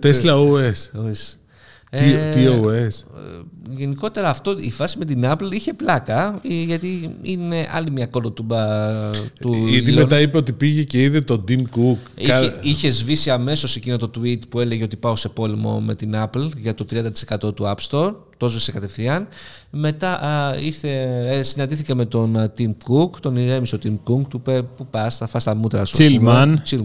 [0.00, 0.72] Tesla OS.
[0.92, 0.92] Όχι.
[0.92, 1.34] Τι, Ε, τι OS.
[1.90, 2.88] Ε,
[3.76, 8.90] γενικότερα αυτό, η φάση με την Apple είχε πλάκα ε, γιατί είναι άλλη μια κολοτούμπα
[9.40, 9.96] του Γιατί Elon.
[9.96, 11.96] μετά είπε ότι πήγε και είδε τον Tim Cook.
[12.24, 15.94] Κα- Είχε, είχε σβήσει αμέσως εκείνο το tweet που έλεγε ότι πάω σε πόλεμο με
[15.94, 18.14] την Apple για το 30% του App Store.
[18.36, 19.26] Το ζούσε κατευθείαν.
[19.70, 20.90] Μετά α, ήρθε,
[21.30, 24.86] ε, συναντήθηκε με τον α, Tim Cook, τον ηρέμησε ο Tim Cook, του είπε Πού
[24.86, 25.96] πας, θα φας τα μούτρα σου.
[26.04, 26.78] ας Chill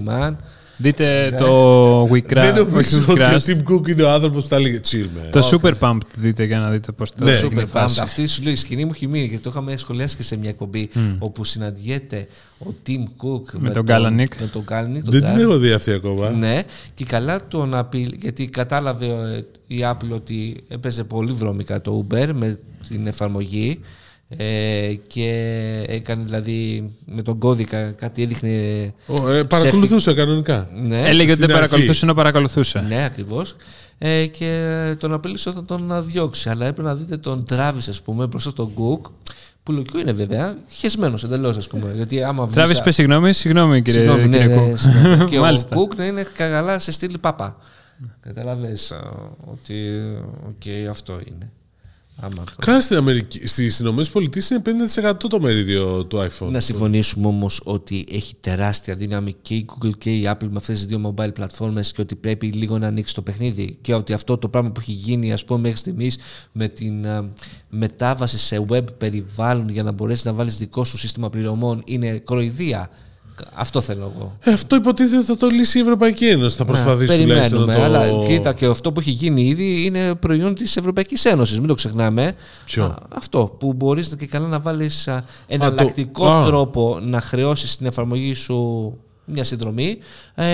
[0.77, 0.89] πούμε».
[0.89, 1.01] man.
[1.01, 1.31] Chill man.
[1.31, 2.57] Δείτε το We Δεν Crash.
[2.57, 3.45] νομίζω όχι ότι We ο Crash.
[3.45, 5.29] Tim Cook είναι ο άνθρωπος που θα έλεγε chill, man.
[5.31, 7.31] Το Super Pumped δείτε για να δείτε πώς το Ναι.
[7.31, 7.95] έγινε η Super φάση.
[7.99, 8.03] Pumped.
[8.03, 10.49] Αυτή σου λέει η σκηνή μου έχει μείνει γιατί το είχαμε σχολιάσει και σε μια
[10.49, 12.27] εκπομπή όπου συναντιέται
[12.59, 12.91] ο Tim
[13.25, 14.35] Cook με, τον Kalanick.
[14.39, 15.39] Με τον Kalanick, τον Δεν την Kalanick.
[15.39, 16.29] έχω δει αυτή ακόμα.
[16.29, 16.61] Ναι,
[16.93, 18.13] και καλά τον απειλ...
[18.19, 23.79] γιατί κατάλαβε ε, η Apple ότι έπαιζε πολύ βρώμικα το Uber με την εφαρμογή
[24.37, 25.29] ε, και
[25.87, 28.49] έκανε δηλαδή με τον κώδικα κάτι έδειχνε
[29.07, 30.69] Ω, ε, παρακολουθούσα κανονικά.
[30.83, 31.53] ναι, Έλεγε ότι Στην δεν αρχή.
[31.53, 32.79] παρακολουθούσε ενώ παρακολουθούσε.
[32.87, 33.55] ναι, ακριβώς.
[33.97, 36.49] Ε, και τον απείλησε όταν τον να διώξει.
[36.49, 39.11] Αλλά έπρεπε να δείτε τον Travis, ας πούμε, μπροστά στον Cook,
[39.63, 41.91] Που λογικό είναι βέβαια, χεσμένος εντελώς, ας πούμε.
[41.95, 44.77] Γιατί άμα βρεις- Τράβα, πες συγγνώμη, συγγνώμη κύριε, Συγγνώμη, ναι, κύριε ναι, Κουκ.
[44.77, 45.25] συγγνώμη.
[45.29, 45.75] και ο Μάλιστα.
[45.75, 47.57] Κουκ να είναι καλά σε στείλει πάπα.
[48.21, 48.97] Κατάλαβες α,
[49.51, 49.75] ότι
[50.47, 51.51] οκ, αυτό είναι.
[52.15, 52.51] Άμα το...
[52.59, 53.47] Καλά στην Αμερική.
[53.47, 54.61] Στις Ηνωμένες Πολιτείες είναι
[54.95, 56.49] 50% το μερίδιο του iPhone.
[56.51, 60.77] Να συμφωνήσουμε όμως ότι έχει τεράστια δύναμη και η Google και η Apple με αυτές
[60.77, 63.77] τις δύο mobile πλατφόρμες και ότι πρέπει λίγο να ανοίξει το παιχνίδι.
[63.81, 66.17] Και ότι αυτό το πράγμα που έχει γίνει, ας πούμε, μέχρι στιγμής
[66.51, 67.29] με την α,
[67.69, 72.89] μετάβαση σε web περιβάλλον για να μπορέσεις να βάλεις δικό σου σύστημα πληρωμών είναι κοροϊδία.
[73.53, 74.37] Αυτό θέλω εγώ.
[74.43, 76.57] Ε, αυτό υποτίθεται θα το λύσει η Ευρωπαϊκή Ένωση.
[76.57, 78.09] Θα προσπαθήσει τουλάχιστον να περιμένουμε, το.
[78.13, 81.73] αλλά κοίτα και αυτό που έχει γίνει ήδη είναι προϊόν της Ευρωπαϊκής Ένωσης, μην το
[81.73, 82.33] ξεχνάμε.
[82.65, 86.45] Ποιο; Α, αυτό που μπορείς και καλά να βάλεις α, εναλλακτικό Α.
[86.45, 89.97] τρόπο να χρεώσεις την εφαρμογή σου μια συνδρομή,
[90.35, 90.45] ε,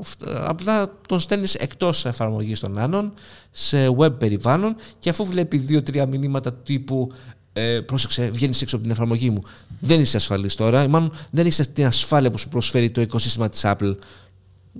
[0.00, 3.12] φ- απλά τον στέλνεις εκτός εφαρμογής των άλλων,
[3.50, 7.08] σε web περιβάλλον και αφού βλέπει δύο-τρία μηνύματα τύπου
[7.52, 9.42] ε, πρόσεξε, βγαίνεις έξω από την εφαρμογή μου.
[9.80, 10.82] Δεν είσαι ασφαλής τώρα.
[10.84, 13.96] ή Μάλλον δεν είσαι την ασφάλεια που σου προσφέρει το οικοσύστημα της Apple.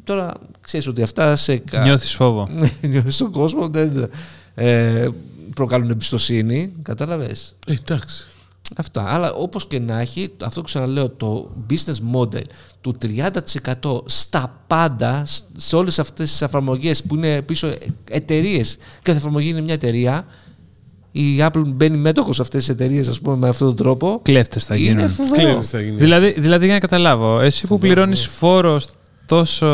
[0.04, 1.56] Τώρα ξέρεις ότι αυτά σε.
[1.56, 2.48] κα- Νιώθεις φόβο.
[2.82, 4.10] Νιώθεις στον κόσμο δεν
[4.54, 5.08] ε,
[5.54, 6.72] προκαλούν εμπιστοσύνη.
[6.82, 8.26] Κατάλαβες; Ε, εντάξει.
[8.76, 9.04] Αυτά.
[9.14, 12.42] Αλλά όπως και να έχει, αυτό που ξαναλέω, το business model
[12.80, 17.74] του 30% στα πάντα, σ- σε όλες αυτές τις εφαρμογές που είναι πίσω
[18.10, 20.26] εταιρείες, κάθε εφαρμογή είναι μια εταιρεία.
[21.12, 24.20] Η Apple μπαίνει μέτοχος σε αυτές τις εταιρείες, ας πούμε, με αυτόν τον τρόπο.
[24.22, 25.08] Κλέφτες θα είναι γίνουν.
[25.08, 25.48] φοβερό.
[25.48, 25.96] Κλείνει θα γίνει.
[25.96, 28.80] Δηλαδή, δηλαδή, για να καταλάβω, εσύ που πληρώνεις φόρο
[29.26, 29.66] τόσο.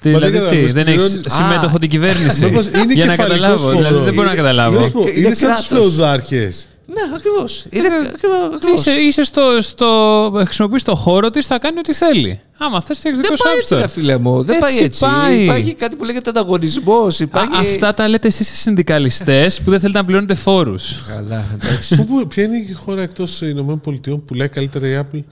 [0.00, 3.06] Τι, Μα δηλαδή, δεν τι, καταλαβαίνεις, δεν έχεις πληρώνεις- συμμέτοχο την κυβέρνηση; Μήπως είναι για
[3.06, 3.68] να κεφαλικός καταλάβω.
[3.70, 4.04] Δηλαδή, φόρος.
[4.04, 4.82] δεν μπορώ να Να καταλάβω.
[4.82, 5.94] σου πω, Είναι Είναι σαν τους κράτος.
[5.94, 6.52] φεουδάρχε.
[6.94, 7.66] Ναι, ακριβώς.
[7.70, 8.72] Είναι Ε, ακριβώς.
[8.86, 12.40] Είσαι, είσαι στο, στο, χρησιμοποιείς το χώρο της, θα κάνει ό,τι θέλει.
[12.58, 13.88] Άμα θες, φτιάξεις Δεν δικό πάει σου έτσι, App ρε Store.
[13.90, 14.42] φίλε μου.
[14.42, 15.00] Δεν Έτσι πάει έτσι.
[15.00, 15.42] πάει.
[15.42, 17.20] Υπάρχει κάτι που λέγεται ανταγωνισμός.
[17.20, 17.54] Υπάρχει...
[17.56, 21.02] Α, Αυτά τα λέτε εσείς οι συνδικαλιστές που δεν θέλετε να πληρώνετε φόρους.
[21.08, 21.96] Καλά, εντάξει.
[21.96, 25.22] Πού- πού- Ποια είναι η χώρα εκτός Ηνωμένων Πολιτειών που λέει καλύτερα η Apple,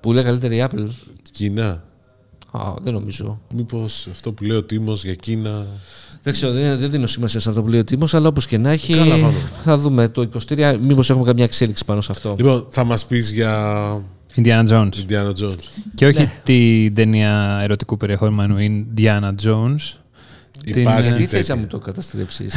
[0.00, 0.88] που λέει καλύτερη η Apple.
[1.32, 1.82] Κίνα.
[2.52, 3.40] Α, δεν νομίζω.
[3.54, 5.66] Μήπως αυτό που λέει ο Τίμος για Κίνα.
[6.30, 8.58] Δεν ξέρω, δεν, δεν δίνω σημασία σε αυτό που λέει ο Τίμος, αλλά όπως και
[8.58, 8.94] να έχει.
[8.94, 9.32] Καλά, πάμε.
[9.64, 12.34] θα δούμε το 23, μήπως έχουμε καμιά εξέλιξη πάνω σε αυτό.
[12.38, 13.82] Λοιπόν, θα μας πεις για
[14.36, 14.88] Indiana Jones.
[15.08, 15.56] Indiana Jones.
[15.94, 16.32] Και όχι Ναι.
[16.42, 19.94] την ταινία ερωτικού περιεχομένου Indiana Jones.
[20.64, 21.54] Την, Υπάρχει ε, Γιατί θες τέτοια.
[21.54, 22.54] να μου το καταστρέψεις;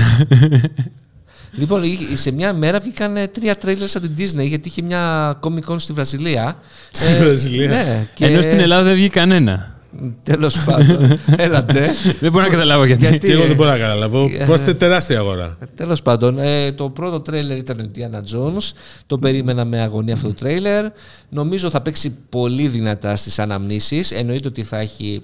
[1.59, 5.71] λοιπόν, είχε- σε μια μέρα βγήκαν τρία τρέιλερ από την Disney γιατί είχε μια Comic
[5.71, 6.57] Con στη Βραζιλία.
[6.91, 7.67] Στη Βραζιλία.
[7.67, 8.25] Ναι, και...
[8.25, 9.80] Ενώ στην Ελλάδα δεν βγήκε κανένα.
[10.23, 11.19] Τέλος πάντων.
[11.37, 11.89] Έλατε.
[12.19, 13.01] δεν μπορώ να καταλάβω γιατί.
[13.07, 14.29] Γιατί- Και εγώ ε, δεν μπορώ να καταλάβω.
[14.37, 15.57] ε, Είμαστε τεράστια αγορά.
[15.75, 18.71] Τέλος πάντων, ε, το πρώτο τρέιλερ ήταν ο Indiana Jones.
[19.07, 20.85] Το περίμενα με αγωνία αυτό το τρέιλερ.
[21.29, 24.11] Νομίζω θα παίξει πολύ δυνατά στις αναμνήσεις.
[24.11, 25.21] Εννοείται ότι θα έχει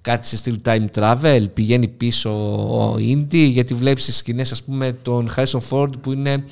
[0.00, 1.44] κάτι σε στυλ time travel.
[1.54, 2.30] Πηγαίνει πίσω
[2.80, 6.44] ο Indy γιατί βλέπεις τι σκηνές, ας πούμε, τον Harrison Ford που είναι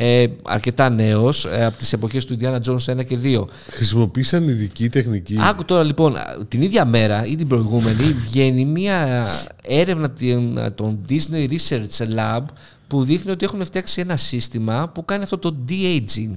[0.00, 3.44] ε, αρκετά νέος ε, από τις εποχές του Indiana Jones 1 και 2.
[3.70, 5.36] Χρησιμοποίησαν ειδική τεχνική.
[5.40, 6.14] Άκου τώρα λοιπόν,
[6.48, 9.26] την ίδια μέρα ή την προηγούμενη βγαίνει μια
[9.62, 12.40] έρευνα την- των Disney Research Lab
[12.88, 16.34] που δείχνει ότι έχουν φτιάξει ένα σύστημα που κάνει αυτό το de-aging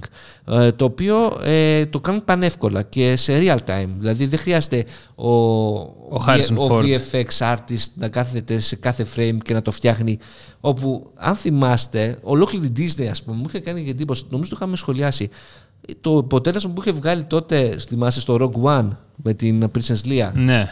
[0.48, 3.88] ε, το οποίο ε, το κάνουν πανεύκολα και σε real time.
[3.98, 4.84] Δηλαδή δεν χρειάζεται
[5.14, 6.84] ο, ο, Harrison ο Ford.
[6.84, 10.18] VFX artist να κάθεται σε κάθε frame και να το φτιάχνει
[10.60, 15.30] όπου αν θυμάστε ολόκληρη Disney ας πούμε μου είχε κάνει εντύπωση νομίζω το είχαμε σχολιάσει
[16.00, 20.30] το αποτέλεσμα που είχε βγάλει τότε, θυμάσαι, στο Rogue One με την Princess Leia.
[20.34, 20.68] Ναι.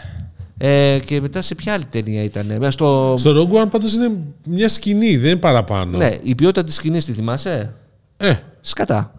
[0.62, 2.46] Ε, και μετά σε ποια άλλη ταινία ήταν.
[2.46, 3.14] Μέσα στο...
[3.18, 4.10] Στο Rogue One πάντως είναι
[4.46, 5.98] μια σκηνή, δεν είναι παραπάνω.
[5.98, 7.74] Ναι, η ποιότητα της σκηνής τη θυμάσαι;
[8.16, 9.14] Ε, Σκατά.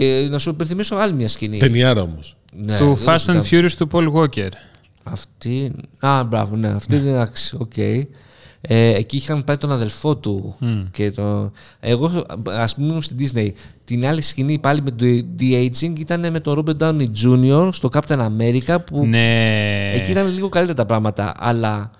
[0.00, 1.58] Ε, να σου υπενθυμίσω άλλη μια σκηνή.
[1.58, 2.36] ταινιάρα όμως.
[2.56, 3.68] Ναι, του δεν το Fast and συζητάμε.
[3.68, 4.48] Furious του Paul Walker.
[5.02, 5.72] Αυτή.
[5.98, 7.72] Α, μπράβο, ναι, αυτή είναι εντάξει, οκ.
[8.60, 10.56] Ε, εκεί είχαν πάει τον αδελφό του.
[10.90, 11.52] Και το...
[11.80, 13.48] Εγώ, ας πούμε, ήμουν στην Disney.
[13.84, 15.06] Την άλλη σκηνή πάλι με το
[15.38, 17.68] de-aging ήταν με τον Robert Downey Jr.
[17.72, 19.92] στο Captain America που Ναι.
[19.94, 21.90] Εκεί ήταν λίγο καλύτερα τα πράγματα, αλλά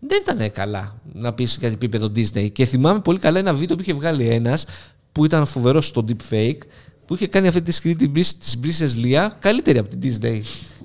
[0.00, 2.52] δεν ήταν καλά να πεις κάτι επίπεδο Disney.
[2.52, 4.64] Και θυμάμαι πολύ καλά ένα βίντεο που είχε βγάλει ένας
[5.12, 6.58] που ήταν φοβερός στο deepfake,
[7.06, 10.40] που είχε κάνει αυτή τη σκηνή της Princess Leia καλύτερη από την Disney.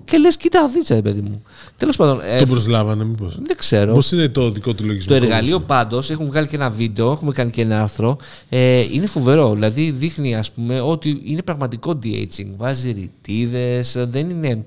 [0.06, 1.44] Και λες, κοίτα, δίτσα, παιδί μου.
[1.78, 2.22] Τέλος πάντων.
[2.26, 3.38] ε, Τον προσλάβανε, μήπως.
[3.44, 3.94] δεν ξέρω.
[3.94, 7.32] Πώς είναι το δικό του Το λογισμικό; εργαλείο πάντως έχουν βγάλει και ένα βίντεο, έχουμε
[7.32, 8.18] κάνει και ένα άρθρο.
[8.50, 9.54] Ε, είναι φοβερό.
[9.54, 12.48] Δηλαδή δείχνει ας πούμε ότι είναι πραγματικό de-aging.
[12.58, 14.66] Βάζει ρητίδες, δεν είναι.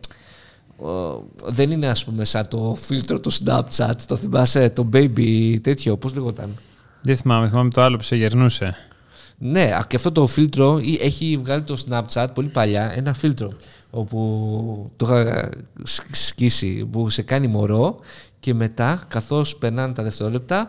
[0.77, 0.89] ο,
[1.45, 6.15] δεν είναι ας πούμε σαν το φίλτρο του Snapchat, το θυμάσαι, το baby τέτοιο, πώς
[6.15, 6.49] λεγόταν.
[7.03, 8.77] Δεν θυμάμαι, θυμάμαι το άλλο που σε γερνούσε.
[9.39, 13.51] Ναι, α, και αυτό το φίλτρο ή- έχει βγάλει το Snapchat πολύ παλιά, ένα φίλτρο
[13.91, 15.51] όπου το είχα
[15.83, 17.99] σκ- σκίσει, που σε κάνει μωρό
[18.41, 20.69] και μετά καθώς περνάνε τα δευτερόλεπτα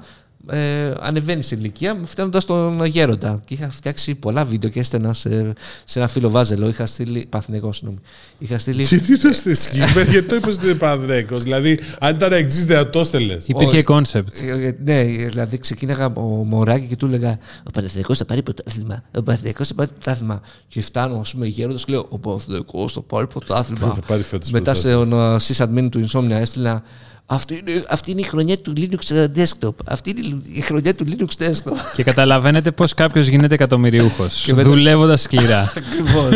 [0.52, 3.42] ε, ανεβαίνει σε ηλικία φτάνοντας τον γέροντα.
[3.46, 6.68] Και είχα φτιάξει πολλά βίντεο και έστενα σε, σε ένα φίλο Βάζελο.
[6.68, 7.26] Είχα στείλει.
[7.30, 8.00] Παθηνικό, συγγνώμη.
[8.38, 8.86] Είχα στείλει.
[8.88, 11.44] Και τι το στη συγκεκριμένη, γιατί το είπες ότι είναι Παναθηναϊκός.
[11.44, 13.48] Δηλαδή, αν ήταν εξής, δεν το έστελνες.
[13.48, 14.34] Υπήρχε κόνσεπτ.
[14.42, 17.38] Ε, Ναι, δηλαδή ξεκίναγα ο Μωράκη και του έλεγα
[17.68, 19.04] Ο Παναθηναϊκός θα πάρει πρωτάθλημα.
[19.18, 20.42] Ο Παναθηναϊκός θα πάρει πρωτάθλημα.
[20.68, 23.88] Και φτάνω, ας πούμε, γέροντας και λέω Ο Παναθηναϊκός θα πάρει πρωτάθλημα.
[23.94, 25.40] Θα πάρει φέτος Μετά πρωτάθλημα.
[25.40, 26.84] σε sysadmin του Insomnia έστειλα
[27.32, 29.74] αυτή είναι, αυτή είναι η χρονιά του Linux Desktop.
[29.86, 31.74] Αυτή είναι η χρονιά του Linux Desktop.
[31.96, 34.44] Και καταλαβαίνετε πώς κάποιος γίνεται εκατομμυριούχος.
[34.46, 35.74] Και μετά- Δουλεύοντας σκληρά.
[35.78, 36.34] Ακριβώς.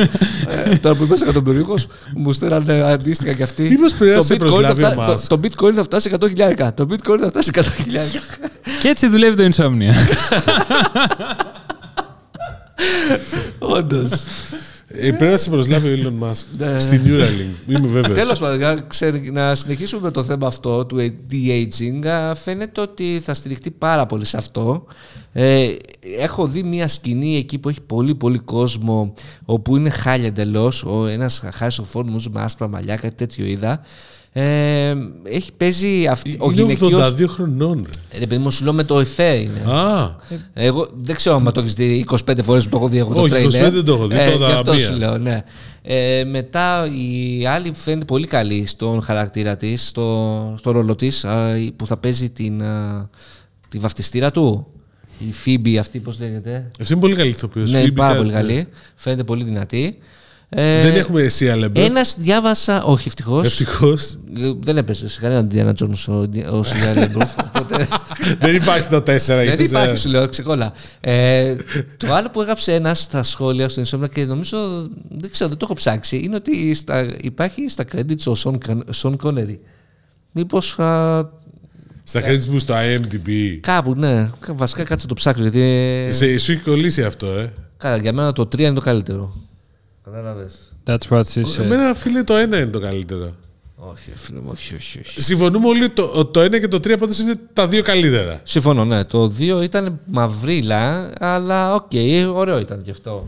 [0.66, 1.76] ε, τώρα που είμαι εκατομμυρίουχο,
[2.16, 3.62] μου στέλνανε αντίστοιχα κι αυτοί.
[3.64, 5.20] Μήπως πρέπει να Το σε bitcoin προσλάβει θα ο φτά- Musk.
[5.28, 6.74] το, το bitcoin θα φτάσει 100 χιλιάρικα.
[6.74, 8.20] Το bitcoin θα φτάσει 100 χιλιάρικα.
[8.82, 9.94] και έτσι δουλεύει το insomnia.
[13.60, 14.12] Όντως.
[14.96, 16.80] Ε, πρέπει να σε προσλάβει ο Elon Musk Ναι.
[16.80, 17.70] στην Neuralink.
[17.70, 18.18] Είμαι βέβαιος.
[18.18, 20.98] Τέλος πάντων, για ξε- να συνεχίσουμε με το θέμα αυτό του
[21.32, 22.06] de-aging.
[22.08, 24.86] α, Φαίνεται ότι θα στηριχτεί πάρα πολύ σε αυτό.
[25.34, 25.68] Ε,
[26.20, 29.14] έχω δει μια σκηνή εκεί που έχει πολύ πολύ κόσμο,
[29.46, 30.86] όπου είναι χάλια εντελώς.
[31.10, 33.82] Ένας χάριστο νομίζω με άσπρα μαλλιά, κάτι τέτοιο είδα.
[34.36, 37.14] Ε, έχει παίζει αυτή, ο Είναι γυναικείος...
[37.20, 37.88] 82 χρονών.
[38.12, 38.20] ρε.
[38.20, 39.72] Ρε παιδί μου, σου λέω με το εφέ είναι.
[39.74, 40.16] Α,
[40.54, 43.22] Εγώ δεν ξέρω αν το έχεις δει 25 φορές που το έχω δει εγώ το
[43.22, 43.72] Όχι, 25 τρέιλερ.
[43.72, 44.86] δεν το έχω δει, Ε, το γι' αυτό μία.
[44.86, 45.42] σου λέω, ναι.
[45.82, 51.26] Ε, μετά η άλλη φαίνεται πολύ καλή στον χαρακτήρα της, στο, στο ρόλο της,
[51.76, 53.10] που θα παίζει την, α,
[53.70, 54.68] τη βαφτιστήρα του.
[55.30, 56.72] Η Φίμπη αυτή, πώς λέγεται.
[56.80, 57.72] αυτή είναι πολύ καλή ηθοποιός.
[57.72, 58.36] ναι, Phoebe πάρα Catt, πολύ ναι.
[58.36, 58.68] καλή.
[58.96, 59.98] Φαίνεται πολύ δυνατή.
[60.56, 61.84] Ε, Δεν έχουμε εσύ Αλεμπρό.
[61.84, 63.46] Ένας διάβασα, όχι ευτυχώς.
[63.48, 64.18] Ευτυχώς.
[64.60, 67.88] Δεν έπαιζες σε κανέναν Διάννα Τζόνς ο, ο Σιλιάρη Λεμπρούφ, οπότε
[68.40, 69.02] Δεν υπάρχει το 4.
[69.04, 70.74] δεν γιατί υπάρχει, σε- σου λέω, ξεκόλα.
[71.02, 71.56] Ε,
[71.98, 74.58] το άλλο που έγραψε ένας στα σχόλια στο Instagram και νομίζω,
[75.10, 78.58] δεν ξέρω, δεν το έχω ψάξει, είναι ότι στα, υπάρχει στα credits ο Σον,
[78.90, 79.60] Σον Κόνερι.
[80.32, 80.68] Μήπως
[82.04, 83.58] Στα credits μου στο IMDb.
[83.62, 86.08] κάπου, ναι, βασικά κάτσε να το ψάξω γιατί.
[86.14, 87.54] Σε, σου έχει κολλήσει αυτό, ε.
[87.78, 89.36] Καλά, για μένα το 3 είναι το καλύτερο.
[90.04, 90.74] Κατάλαβες.
[90.86, 91.62] That's what she said.
[91.64, 93.36] Εμένα, φίλε, το 1 είναι το καλύτερο.
[93.76, 95.22] Όχι, φίλε μου, όχι, όχι, όχι.
[95.22, 98.40] Συμφωνούμε όλοι ότι το, το 1 και το 3 πάντως είναι τα δύο καλύτερα.
[98.44, 99.04] Συμφωνώ, ναι.
[99.04, 101.92] Το 2 ήταν μαυρίλα, αλλά οκ,
[102.34, 103.28] ωραίο ήταν και αυτό.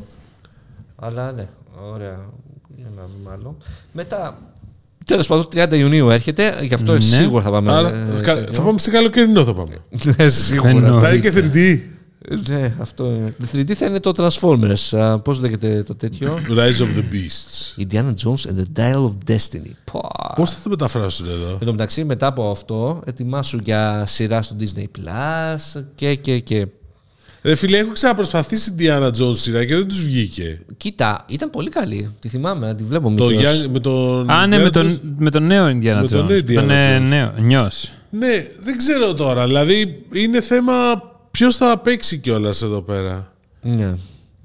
[0.96, 1.48] Αλλά ναι,
[1.94, 2.20] ωραία.
[2.76, 3.58] Για να δούμε άλλο.
[3.92, 4.38] Μετά,
[5.06, 7.00] τέλος πάντων, 30 Ιουνίου έρχεται, γι' αυτό Ναι.
[7.00, 7.72] σίγουρα θα πάμε.
[7.72, 8.54] Άρα, ε, κα- τέτοιο.
[8.54, 9.78] θα πάμε σε καλοκαιρινό θα πάμε.
[10.18, 10.70] Ναι, σίγουρα.
[10.70, 11.00] Εννοώ.
[11.00, 11.80] Θα είναι και 3D.
[12.48, 13.36] Ναι, αυτό είναι.
[13.40, 15.18] Το 3D θα είναι το Transformers.
[15.24, 17.84] Πώς λέγεται το τέτοιο; Rise of the Beasts.
[17.84, 19.72] Indiana Jones and the Dial of Destiny.
[19.92, 20.10] Πω.
[20.36, 24.56] Πώς θα το μεταφράσουν εδώ; Εν τω μεταξύ, μετά από αυτό, ετοιμάσου για σειρά στο
[24.60, 26.68] Disney Plus και, και, και.
[27.42, 30.62] Ρε φίλε, έχω ξαναπροσπαθήσει Diana Jones σειρά και δεν τους βγήκε.
[30.78, 32.10] Κοίτα, ήταν πολύ καλή.
[32.20, 33.64] Τη θυμάμαι, τη βλέπω Το μικρός.
[33.64, 34.30] Young- με τον.
[34.30, 34.72] Α, ναι, Diana με Jones.
[34.72, 36.28] τον, με τον νέο Indiana Με τον Jones.
[36.30, 37.08] νέο που Ήταν Indiana Jones.
[37.08, 37.34] νέο.
[37.40, 37.92] Νιός.
[38.10, 39.46] Ναι, δεν ξέρω τώρα.
[39.46, 40.74] Δηλαδή, είναι θέμα
[41.36, 43.94] ποιος θα παίξει κιόλας εδώ πέρα; Ναι.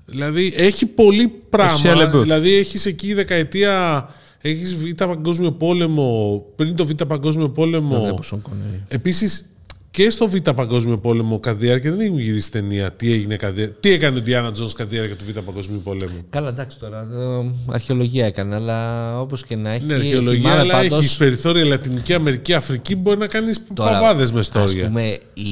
[0.06, 2.10] Δηλαδή, έχει πολύ Shia πράγμα.
[2.10, 2.20] LaBeouf.
[2.22, 4.08] Δηλαδή, έχεις εκεί η δεκαετία.
[4.40, 6.44] Έχεις Β' Παγκόσμιο Πόλεμο.
[6.56, 8.00] Πριν το Β' Παγκόσμιο Δεν Πόλεμο.
[8.00, 8.82] βλέπω Σον Κόνερι.
[8.88, 9.48] Επίσης,
[9.90, 12.92] και στο Β' Παγκόσμιο Πόλεμο κατά τη διάρκεια δεν έχει γυρίσει ταινία.
[12.92, 15.80] Τι, έγινε, κατά τη- τι έκανε ο Indiana Jones κατά τη διάρκεια του Β' Παγκοσμίου
[15.84, 16.24] Πολέμου.
[16.30, 16.98] Καλά, εντάξει τώρα.
[17.00, 19.84] ε, αρχαιολογία έκανε, αλλά όπως και να έχει.
[19.84, 22.96] Είναι αρχαιολογία, θυμάμαι αλλά πάντως, έχει περιθώρια Λατινική Αμερική, Αφρική.
[22.96, 24.86] Μπορεί να κάνεις τώρα, παπάδες με Ας στόρια.
[24.86, 25.50] πούμε, η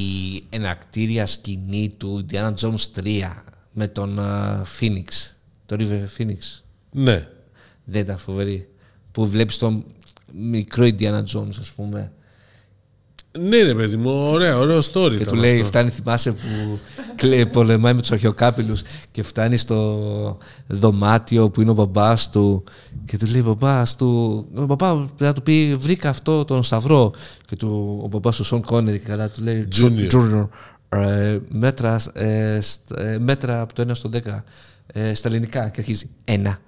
[0.51, 5.05] εναρκτήρια σκηνή του Indiana Jones 3 με τον α, Phoenix.
[5.67, 6.63] Το River Phoenix.
[6.91, 7.27] Ναι.
[7.85, 8.69] Δεν ήταν φοβερή.
[9.13, 9.85] Που βλέπεις τον
[10.33, 12.13] μικρό Indiana Jones, ας πούμε.
[13.41, 15.09] Ναι, ρε παιδί μου, ωραία, ωραίο story.
[15.09, 15.65] Και ήταν του λέει, αυτό.
[15.65, 16.79] φτάνει, θυμάσαι που
[17.17, 22.65] κλε- πολεμάει με τους αρχαιοκάπηλους και φτάνει στο δωμάτιο που είναι ο μπαμπάς του.
[23.05, 27.13] Και του λέει, μπαμπά του, ο μπαμπάς πρέπει να του πει, βρήκα αυτό τον Σταυρό.
[27.47, 30.11] Και του, ο μπαμπάς του Σον Κόνερ και καλά του λέει, Junior.
[30.13, 30.49] Junior,
[30.89, 34.45] ε, μέτρα, ε, στ- ε, μέτρα από το 1 στο 10
[34.87, 35.69] ε, στα ελληνικά.
[35.69, 36.59] Και αρχίζει, ένα.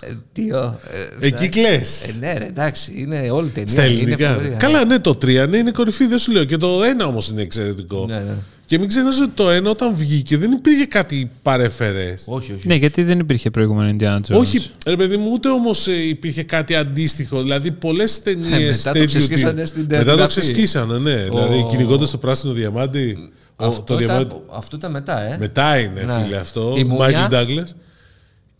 [0.00, 0.80] Ε, Δύο.
[1.20, 1.68] ε, Εκεί κλε.
[1.68, 1.80] ε,
[2.20, 3.72] ναι, ρε, εντάξει, είναι όλη η ταινία.
[3.72, 4.32] Στα είναι ελληνικά.
[4.34, 4.54] φοβερή.
[4.58, 6.44] Καλά, ναι, το 3 ναι, είναι κορυφή, δεν σου λέω.
[6.44, 8.04] Και το 1 όμως είναι εξαιρετικό.
[8.08, 8.34] Ναι, ναι.
[8.66, 12.14] Και μην ξεχνάς ότι το 1 όταν βγήκε δεν υπήρχε κάτι παρεφερέ.
[12.26, 12.66] Όχι, όχι.
[12.68, 14.38] Ναι, γιατί δεν υπήρχε προηγούμενο Indiana Jones.
[14.38, 17.42] Όχι, ρε παιδί μου, ούτε όμως υπήρχε κάτι αντίστοιχο.
[17.42, 18.84] Δηλαδή, πολλές ταινίες.
[18.86, 20.40] Ε, μετά το ξεσκίσανε στην Μετά το γραφή.
[20.40, 21.16] ξεσκίσανε, ναι.
[21.16, 23.16] Δηλαδή, κυνηγώντας το πράσινο διαμάντι.
[23.56, 24.34] ο- Αυτό, το ήταν, διαμάντι.
[24.52, 25.36] αυτό ήταν μετά, ε.
[25.40, 26.22] Μετά είναι, Ναι.
[26.22, 26.74] φίλε, αυτό.
[26.78, 26.98] Η Μούμια.
[26.98, 27.62] Μάικλ Ντάγκλε.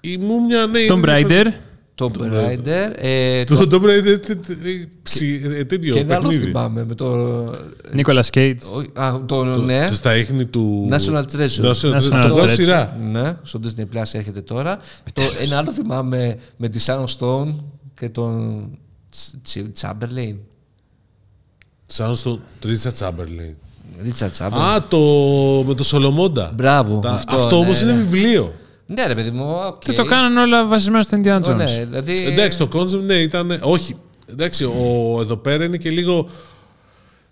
[0.00, 0.86] Η Μούμια, ναι.
[0.86, 1.46] Τον είναι Bryder.
[1.94, 2.92] Το Rider.
[2.96, 4.18] Ε, το, Το Tomb Raider
[5.56, 6.44] ε, τέτοιο και ένα άλλο παιχνίδι.
[6.46, 7.44] θυμάμαι με το.
[7.92, 8.60] Νίκολα Κέιτ.
[8.72, 9.88] όχι, Α, το, ναι.
[9.88, 10.88] Το Στα ίχνη του.
[10.92, 11.70] National Treasure.
[11.70, 12.26] National National Treasure.
[12.28, 12.48] Το δω Treasure.
[12.54, 12.96] σειρά.
[13.10, 14.78] Ναι, στο Disney Plus έρχεται τώρα.
[15.12, 17.54] το, ένα άλλο θυμάμαι με τη Sharon Stone
[17.94, 18.64] και τον
[19.10, 20.34] Τσ- Τσι- Chamberlain.
[21.86, 23.54] Σαν στο Τρίσα Τσάμπερλιν.
[24.02, 24.58] Ρίτσαρτ Τσάμπερ.
[24.60, 24.98] Α, το
[25.66, 26.52] με το Σολομόντα.
[26.56, 26.98] Μπράβο.
[26.98, 27.90] Τα- αυτό, αυτό ναι, όμως ναι.
[27.90, 28.52] είναι βιβλίο.
[28.90, 29.62] Ναι, ρε παιδί μου.
[29.66, 29.82] οκ.
[29.84, 31.56] Και το κάνανε όλα βασισμένο στο Indiana Ω, Jones.
[31.56, 32.24] Ναι, δηλαδή.
[32.26, 33.58] Εντάξει, το concept ναι, ήταν.
[33.60, 33.96] Όχι.
[34.30, 36.28] Εντάξει, ο, εδώ πέρα είναι και λίγο.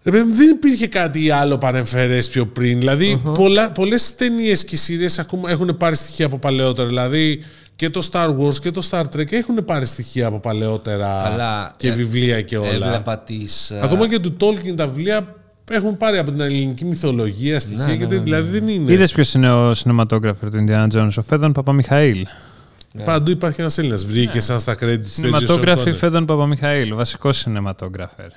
[0.03, 2.79] Ρε παιδί μου, δεν υπήρχε κάτι άλλο παρεμφερές πιο πριν.
[2.79, 6.89] Δηλαδή, πολλά, πολλές ταινίες και σειρές ακόμα έχουν πάρει στοιχεία από παλαιότερα.
[6.89, 7.45] Δηλαδή,
[7.77, 11.89] και το Star Wars και το Star Trek έχουν πάρει στοιχεία από παλαιότερα Καλά, και
[11.89, 12.87] ε, βιβλία και όλα.
[12.87, 15.35] Έβλεπα τις, ε, Ακόμα και του Tolkien τα βιβλία
[15.71, 17.87] έχουν πάρει από την ελληνική μυθολογία στοιχεία.
[17.87, 18.17] Ναι, και ναι, τέτοια.
[18.17, 18.43] ναι, ναι.
[18.43, 18.93] Δηλαδή, δεν είναι.
[18.93, 22.27] Είδες ποιος είναι ο cinematographer του Indiana Jones, ο Φέδων Παπαμιχαήλ;
[23.05, 24.05] Παντού υπάρχει ένας Έλληνας.
[24.05, 24.79] Βρήκε σαν στα credits.
[24.81, 25.19] παίζεις
[25.51, 25.95] ο Sean Cinematography Connery.
[25.95, 28.29] Φέδων Παπαμιχαήλ, βασικός cinematographer.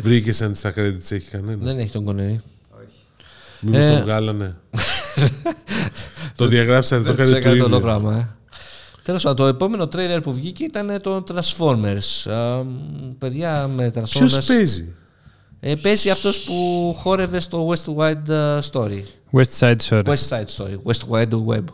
[0.00, 1.58] Βρήκε σαν στα credits έχει κανένα.
[1.64, 2.40] Δεν έχει τον Κονερή.
[3.60, 4.56] Μήπως Ε, τον βγάλανε.
[6.36, 7.86] το διαγράψανε, το Δεν έκανε ξέρω το το όλο ίδιο.
[7.88, 8.16] πράγμα.
[8.16, 8.28] Ε.
[9.02, 12.30] Τέλος πάντων, το επόμενο τρέιλερ που βγήκε ήταν το Transformers.
[12.32, 12.62] Α,
[13.18, 14.44] παιδιά με Ποιος Transformers.
[14.46, 14.92] παίζει;
[15.64, 16.54] Ε, παίζει αυτός που
[16.98, 19.02] χόρευε στο West Wide uh, Story.
[19.32, 20.02] West Side Story.
[20.04, 20.76] West Side Story.
[20.84, 21.64] West Wide Web.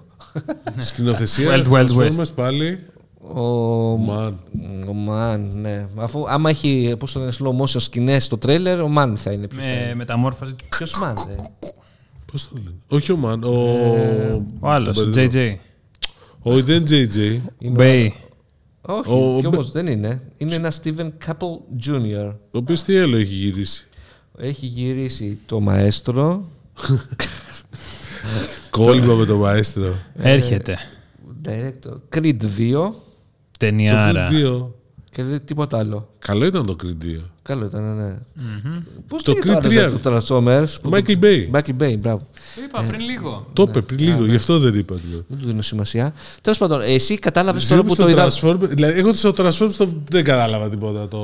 [0.79, 1.49] Σκηνοθεσία.
[1.51, 2.79] Wild Wild Transformers πάλι.
[3.35, 3.43] Ο,
[3.97, 4.41] Μαν.
[4.89, 5.87] ο Μαν, ναι.
[5.97, 9.47] Αφού άμα έχει πώς το λένε, slow motion σκηνές στο τρέιλερ, ο Μαν θα είναι
[9.49, 9.59] πιο.
[9.59, 10.55] Με μεταμόρφωση.
[10.69, 11.35] Ποιος Μαν, ναι.
[12.33, 13.43] Πώς το λένε; Όχι ο Μαν.
[13.45, 13.51] Ο.
[14.61, 15.55] Ο άλλος, τον ο μπερδεύω.
[15.55, 15.57] JJ.
[16.43, 17.41] Όχι, δεν JJ.
[17.77, 18.09] Bay.
[18.81, 20.21] Όχι, Ο- κι ο- όμως δεν είναι.
[20.39, 22.33] Είναι ένας Steven Couple Jr.
[22.51, 23.87] Ο οποίος τι άλλο έχει γυρίσει;
[24.39, 26.45] Έχει γυρίσει το Μαέστρο,
[28.71, 29.95] Κόλλημα με τον Μαέστρο.
[30.15, 30.79] Έρχεται.
[31.45, 32.91] director, Creed 2
[33.59, 34.29] Ταινιάρα.
[34.29, 34.71] Το Creed 2.
[35.11, 36.13] και δεν τίποτα άλλο.
[36.19, 37.21] Καλό ήταν το Creed 2.
[37.49, 38.15] Καλό ήταν, ναι.
[39.09, 40.01] Πώς Το λέγεται Creed άλλος, 3.
[40.03, 40.67] Το Transformers.
[40.83, 41.57] που- Michael Bay.
[41.59, 42.27] Michael Bay, μπράβο.
[42.55, 43.47] Το είπα πριν λίγο.
[43.53, 44.95] Το είπε πριν λίγο, γι' αυτό δεν είπα.
[44.95, 45.25] δηλαδή.
[45.29, 46.13] Δεν του δίνω σημασία.
[46.41, 48.59] Τέλος πάντων, εσύ κατάλαβες τώρα Συγγνώμη, που στο το είδα.
[48.67, 48.75] Transformers.
[48.77, 51.09] Δηλαδή, εγώ στο Transformers το- δεν κατάλαβα τίποτα.
[51.09, 51.19] Το...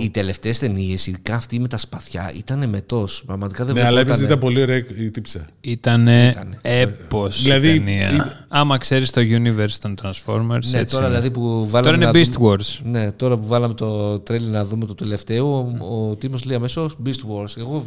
[0.00, 3.22] Οι τελευταίες ταινίες, ειδικά αυτή με τα σπαθιά, ήταν μετός.
[3.26, 4.26] Πραγματικά δεν Ναι, αλλά επειδή βλεπότανε.
[4.26, 5.44] ήταν πολύ ωραία η τύψα.
[5.60, 8.10] Ήτανε έπος Δηλαδή, η ταινία.
[8.14, 11.06] ήταν- Άμα ξέρεις το universe των Transformers, Ναι, έτσι τώρα είναι.
[11.06, 11.96] δηλαδή που βάλαμε.
[11.96, 12.78] Τώρα να είναι Beast δούμε- Wars.
[12.84, 16.96] Ναι, τώρα που βάλαμε το τρέλι να δούμε το τελευταίο, ο, ο Τίμος λέει αμέσως
[17.06, 17.56] Beast Wars.
[17.58, 17.84] Εγώ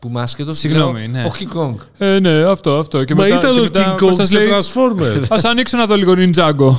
[0.00, 0.52] που είμαι άσχετο.
[0.52, 1.22] Συγγνώμη, ναι.
[1.24, 1.74] Ο King Kong.
[1.98, 3.04] Ε, ναι, αυτό, αυτό.
[3.04, 5.22] Και Μα μετά, ήταν και ο μετά King πώς Kong σας σε λέει, Transformers.
[5.36, 6.70] Ας ανοίξω να δω λίγο Ninjago.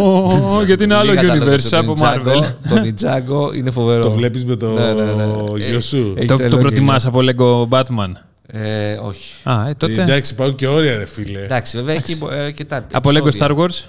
[0.66, 2.26] Γιατί είναι άλλο Μην καταλαβαίνεις universe το από Ninjago.
[2.26, 2.44] Marvel.
[2.68, 4.02] Το Ninjago είναι φοβερό.
[4.02, 5.64] Το βλέπεις με το Ναι, ναι, ναι.
[5.64, 6.58] γιο Ε, σου; έχει Το, τρελό το γέλιο.
[6.58, 8.12] προτιμάς από Lego Batman;
[8.46, 9.32] Ε, όχι.
[9.42, 10.02] Α, ε, τότε.
[10.02, 11.40] Εντάξει, υπάρχουν και όρια, ρε φίλε.
[11.44, 12.86] Εντάξει, βέβαια έχει ε, και τα.
[12.92, 13.46] Από Lego επεισόδια.
[13.56, 13.84] Star Wars;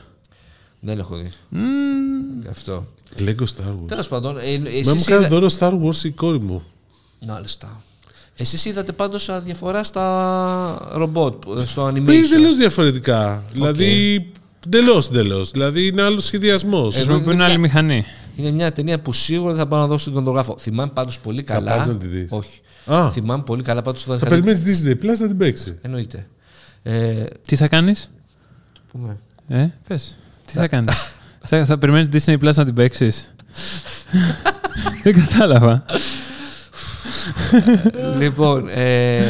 [0.79, 1.31] Δεν έχω δει.
[2.49, 2.85] Αυτό.
[3.19, 3.87] Lego Star Wars.
[3.87, 5.27] Τέλος πάντων, ε, Με μου εσείς κάνει είδα...
[5.39, 6.63] δώρο Star Wars η κόρη μου.
[7.27, 7.81] Μάλιστα.
[8.37, 12.29] Εσείς είδατε πάντως α, διαφορά στα ρομπότ, στο Είναι animation.
[12.29, 13.43] τελείω διαφορετικά.
[13.53, 14.25] Δηλαδή,
[14.65, 15.51] εντελώς, εντελώς.
[15.51, 16.95] Δηλαδή, είναι άλλο σχεδιασμός.
[16.95, 18.05] Εδώ Χρησιμοποιούν είναι άλλη μια- μηχανή.
[18.35, 20.57] Είναι μια ταινία που σίγουρα δεν θα πάω να δω στον κινηματογράφο.
[20.59, 21.77] Θυμάμαι πάντως πολύ καλά.
[21.77, 22.27] πας να τη δεις.
[22.31, 22.59] Όχι.
[22.85, 23.11] Α.
[23.11, 25.77] Θυμάμαι πολύ καλά πάντως όταν Θα είχα δει- περιμένεις Disney Plus να την παίξει.
[25.81, 26.27] Εννοείται.
[26.83, 28.09] Ε, Τι θα κάνεις;
[28.91, 29.19] πούμε.
[29.47, 30.15] Ε, πες.
[30.45, 30.93] Τι θα κάνεις;
[31.45, 33.35] θα, θα περιμένεις Disney Plus να την παίξεις;
[35.03, 35.85] Δεν κατάλαβα.
[38.17, 39.23] λοιπόν, ε,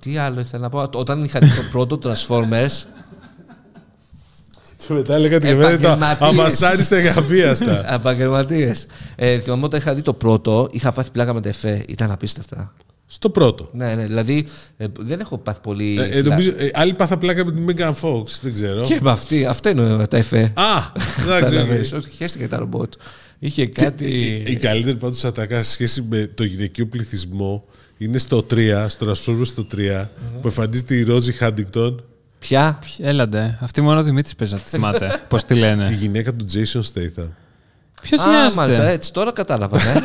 [0.00, 0.88] τι άλλο ήθελα να πω.
[0.98, 2.84] Όταν είχα δει το πρώτο Transformers,
[4.86, 6.28] Και μετά έλεγα ότι εμένα τα Επαγγελματίες.
[6.28, 7.94] αμασάριστα εγγραφίαστα.
[7.94, 8.86] επαγγελματίες.
[9.16, 11.84] Ε, θυμάμαι όταν είχα δει το πρώτο, είχα πάθει πλάκα με τεφέ.
[11.88, 12.72] Ήταν απίστευτα.
[13.12, 13.68] Στο πρώτο.
[13.72, 14.46] Ναι, ναι, δηλαδή
[14.76, 15.98] ε, δεν έχω πάθει πολύ.
[16.00, 18.82] Ε, ε, νομίζω, ε, άλλοι πάθα πλάκα με την Megan Fox, δεν ξέρω.
[18.82, 20.52] Και με αυτή, αυτό είναι τα εφέ.
[20.54, 20.62] Α,
[21.22, 21.44] εντάξει.
[21.44, 22.92] Καταλαβαίνεις, όχι, χαίστηκε τα ρομπότ.
[23.38, 24.04] Είχε κάτι.
[24.04, 27.64] Η, η καλύτερη πάντως ατάκας σε σχέση με το γυναικείο πληθυσμό
[27.98, 30.06] είναι στο 3, στο Transformers στο 3,
[30.40, 32.04] που εμφανίζεται η Ρόζι Χάντιγκτον,
[32.38, 33.58] Ποια; Έλαντε.
[33.60, 35.20] Αυτή μόνο ο Δημήτρης παίζει να τη θυμάται.
[35.28, 35.84] Πώς τη λένε.
[35.84, 37.28] τη γυναίκα του Jason Statham.
[38.02, 39.78] Ποιος Α, μάλιστα, νοιάζεται; έτσι τώρα κατάλαβα.
[39.78, 39.92] Ναι.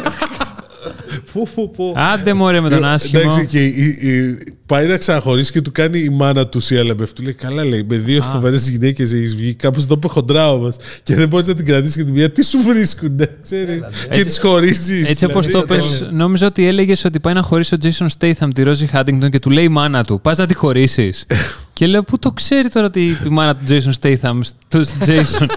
[1.34, 1.94] Πω, πω, πω.
[1.98, 3.22] Άντε μωρέ με τον άσχημο.
[3.26, 7.14] Εντάξει, και η, η- πάει να ξαναχωρήσει και του κάνει η μάνα του η Αλαμπεφ.
[7.14, 9.54] Του λέει: Καλά, λέει, με δύο φοβερέ γυναίκες έχεις βγει.
[9.54, 10.70] Κάπως το είπε χοντρά όμω.
[11.04, 12.30] Και δεν μπορείς να την κρατήσεις και τη μία.
[12.32, 13.80] Τι σου βρίσκουνε, ξέρεις;
[14.12, 15.10] Και τις χωρίζεις.
[15.10, 18.64] Έτσι όπως το πες, νόμιζα ότι έλεγες ότι πάει να χωρίσει ο Jason Statham τη
[18.66, 20.22] Rosie Huntington και του λέει η μάνα του.
[20.22, 21.12] Πας να τη χωρίσει.
[21.76, 25.48] και λέω, Πού το ξέρει τώρα ότι η μάνα του Jason Statham, του Jason;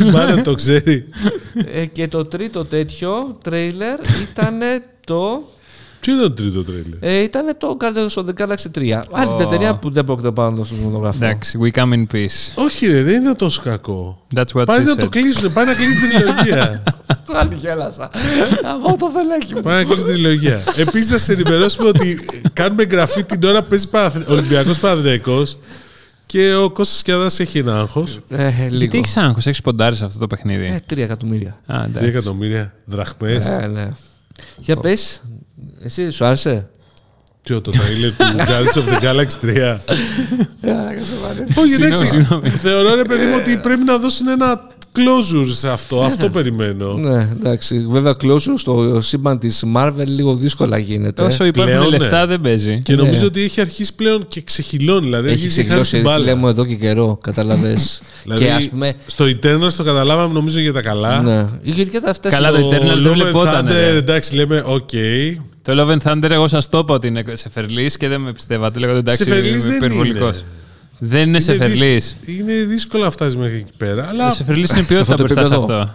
[0.00, 1.08] Η μάνα το ξέρει.
[1.72, 3.98] ε, και το τρίτο τέτοιο τρέιλερ
[4.30, 4.60] ήταν
[5.06, 5.42] το.
[6.02, 6.84] Ποιο ήταν το τρίτο τρέλερ.
[7.00, 9.02] Ε, ήταν το Guardians of the Galaxy 3.
[9.12, 11.24] Άλλη μια ταινία που δεν πρόκειται να πάω να δω στον κινηματογράφο.
[11.24, 12.52] Εντάξει, we come in peace.
[12.54, 14.26] Όχι, ρε, δεν ήταν τόσο κακό.
[14.34, 15.10] That's what Πάει she να το said.
[15.10, 16.82] κλείσουν, πάει να κλείσει την τριλογία.
[17.32, 18.10] Πάλι γέλασα.
[18.84, 19.60] Από το φελέκι μου.
[19.60, 20.60] Πάει να κλείσει την τριλογία.
[20.76, 22.18] Επίσης, να σε ενημερώσουμε ότι
[22.52, 23.86] κάνουμε εγγραφή την ώρα που παίζει
[24.28, 25.42] Ολυμπιακός Παναθυναϊκό
[26.26, 28.18] και ο Κώστας Κιαδάς έχει ένα άγχος.
[28.28, 28.96] Ε, Γιατί λίγο.
[28.96, 31.56] έχεις άγχος, έχεις ποντάρεις σε αυτό το παιχνίδι; Ε, τρία εκατομμύρια.
[31.66, 32.08] Α, 3 εντάξει.
[32.08, 33.46] εκατομμύρια δραχμές.
[33.46, 33.88] Ε, ναι.
[34.56, 35.22] Για πες,
[35.84, 36.68] εσύ σου άρεσε;
[37.42, 39.78] Ποιο το τρailer του Guardians of the Galaxy 3.
[41.58, 42.06] Όχι, Συγγνώμη, εντάξει.
[42.06, 42.48] συγγνώμη.
[42.48, 46.02] Θεωρώ ρε παιδί μου ότι πρέπει να δώσουν ένα closure σε αυτό.
[46.02, 46.92] Αυτό περιμένω.
[46.94, 47.86] Ναι, εντάξει.
[47.90, 51.22] Βέβαια, closure στο σύμπαν της Marvel λίγο δύσκολα γίνεται.
[51.22, 52.26] Όσο υπάρχουν Πλέον, λεφτά ναι.
[52.26, 52.80] δεν παίζει.
[52.82, 55.04] Και νομίζω ότι έχει αρχίσει πλέον και ξεχυλώνει.
[55.04, 56.18] Δηλαδή Έχει αρχίσει να χάσει ξεκλώσει την μπάλα.
[56.24, 58.00] φίλε μου εδώ και καιρό, κατάλαβες.
[58.22, 58.94] Δηλαδή, και ας πούμε.
[59.06, 61.20] στο Eternals το καταλάβαμε νομίζω για τα καλά.
[61.22, 61.48] Ναι.
[61.62, 63.96] Γιατί τα αυτά Καλά, στο- το Eternals δεν Love and βλεπόταν, Thunder, ρε.
[63.96, 64.90] εντάξει, λέμε, οκ.
[65.62, 68.78] Το Love and Thunder, εγώ σας το είπα ότι είναι Σεφερλή και δεν με πιστεύατε.
[68.80, 70.36] Λέγατε εντάξει, Σεφερλής είμαι δεν υπερβολικός.
[70.38, 70.46] είναι.
[70.98, 71.92] Δεν είναι σε Είναι Σεφερλή.
[71.94, 74.08] δύσ- Είναι δύσκολο να φτάσεις μέχρι εκεί πέρα.
[74.08, 75.78] Αλλά Σεφερλή είναι Σε ποιότητα αυτό το μπροστά σε επίπεδο.
[75.80, 75.94] αυτό.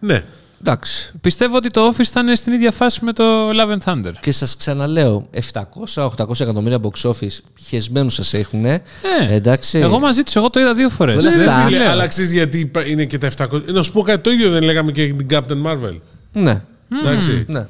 [0.00, 0.24] ναι.
[0.60, 1.12] Εντάξει.
[1.20, 4.12] Πιστεύω ότι το Office θα είναι στην ίδια φάση με το Love and Thunder.
[4.20, 8.64] Και σας ξαναλέω, 700-800 εκατομμύρια box office χεσμένους σας έχουν.
[8.64, 8.82] Ε,
[9.30, 9.78] εντάξει.
[9.78, 11.14] Εγώ μαζί τους, εγώ το είδα δύο φορές.
[11.26, 11.56] Όλα Ναι, αυτά.
[11.56, 11.90] ρε φίλε, λέω.
[11.90, 13.72] αλλά ξέρεις γιατί υπά- είναι και τα 700.
[13.72, 15.96] Να σου πω κάτι το ίδιο δεν λέγαμε και για την Captain Marvel.
[16.32, 16.62] Ναι.
[17.02, 17.44] Εντάξει.
[17.48, 17.66] ναι.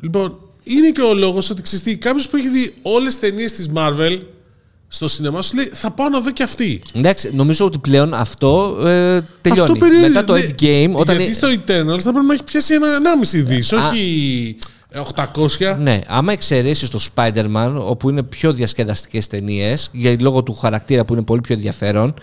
[0.00, 3.70] Λοιπόν, είναι και ο λόγος ότι ξέρεις κάποιος που έχει δει όλες τις ταινίες της
[3.74, 4.18] Marvel
[4.88, 6.82] στο σινεμά σου λέει Θα πάω να δω και αυτή.
[6.94, 9.60] Εντάξει, νομίζω ότι πλέον αυτό ε, τελειώνει.
[9.70, 11.16] Αυτό περιορίζει- Μετά το ναι, Endgame, όταν.
[11.16, 14.56] Γιατί στο Eternals θα πρέπει να έχει πιάσει ένα 1,5 δις, όχι
[15.14, 15.76] 800.
[15.78, 19.90] Ναι, άμα εξαιρέσεις το Spider-Man, όπου είναι πιο διασκεδαστικές ταινίες,
[20.20, 22.14] λόγω του χαρακτήρα που είναι πολύ πιο ενδιαφέρον,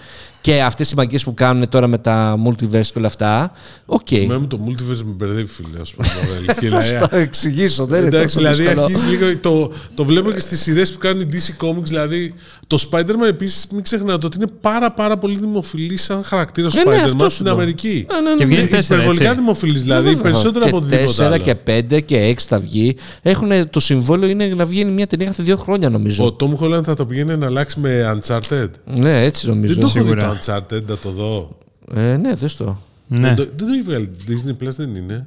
[0.41, 3.51] και αυτές οι μαγκιές που κάνουν τώρα με τα multiverse και όλα αυτά,
[3.85, 4.11] οκ.
[4.11, 5.81] Εμένα μου το multiverse με μπερδεύει, φίλε.
[5.81, 6.81] Ας πούμε, αλήθεια.
[6.99, 8.83] Θα το εξηγήσω, δεν είναι Εντάξει, τόσο δηλαδή δύσκολο.
[8.85, 9.37] αρχίζεις λίγο.
[9.37, 11.83] Το, το βλέπω και στις σειρές που κάνει η DC Comics.
[11.83, 12.33] Δηλαδή,
[12.67, 16.83] το Spider-Man επίσης, μην ξεχνάτε ότι είναι πάρα, πάρα πολύ δημοφιλής σαν χαρακτήρας ο Ε,
[16.83, 17.53] ναι, αυτό Spider-Man σου στην λέω.
[17.53, 18.05] Αμερική.
[18.11, 18.35] Ναι, ναι, ναι.
[18.35, 19.39] Και βγαίνει Είναι τέσσερα, υπερβολικά έτσι.
[19.41, 21.37] δημοφιλής, δηλαδή περισσότερο από και οτιδήποτε 4 άλλο.
[21.37, 21.55] και
[21.97, 22.95] 5 και 6 θα βγει.
[23.21, 26.25] Έχουν, το συμβόλαιο είναι να βγαίνει μια ταινία κάθε δύο χρόνια, νομίζω.
[26.25, 28.67] Ο Tom Holland θα το πηγαίνει να αλλάξει με Uncharted.
[28.85, 29.73] Ναι, έτσι νομίζω.
[29.73, 30.27] Δεν το έχω δει Σίγουρα.
[30.39, 31.57] Το Uncharted, να το δω.
[31.93, 32.77] Ε, ναι, δες το.
[33.07, 33.19] Ναι.
[33.27, 34.11] Δεν, το, δεν το έχει βγάλει.
[34.27, 35.25] Disney Plus δεν είναι.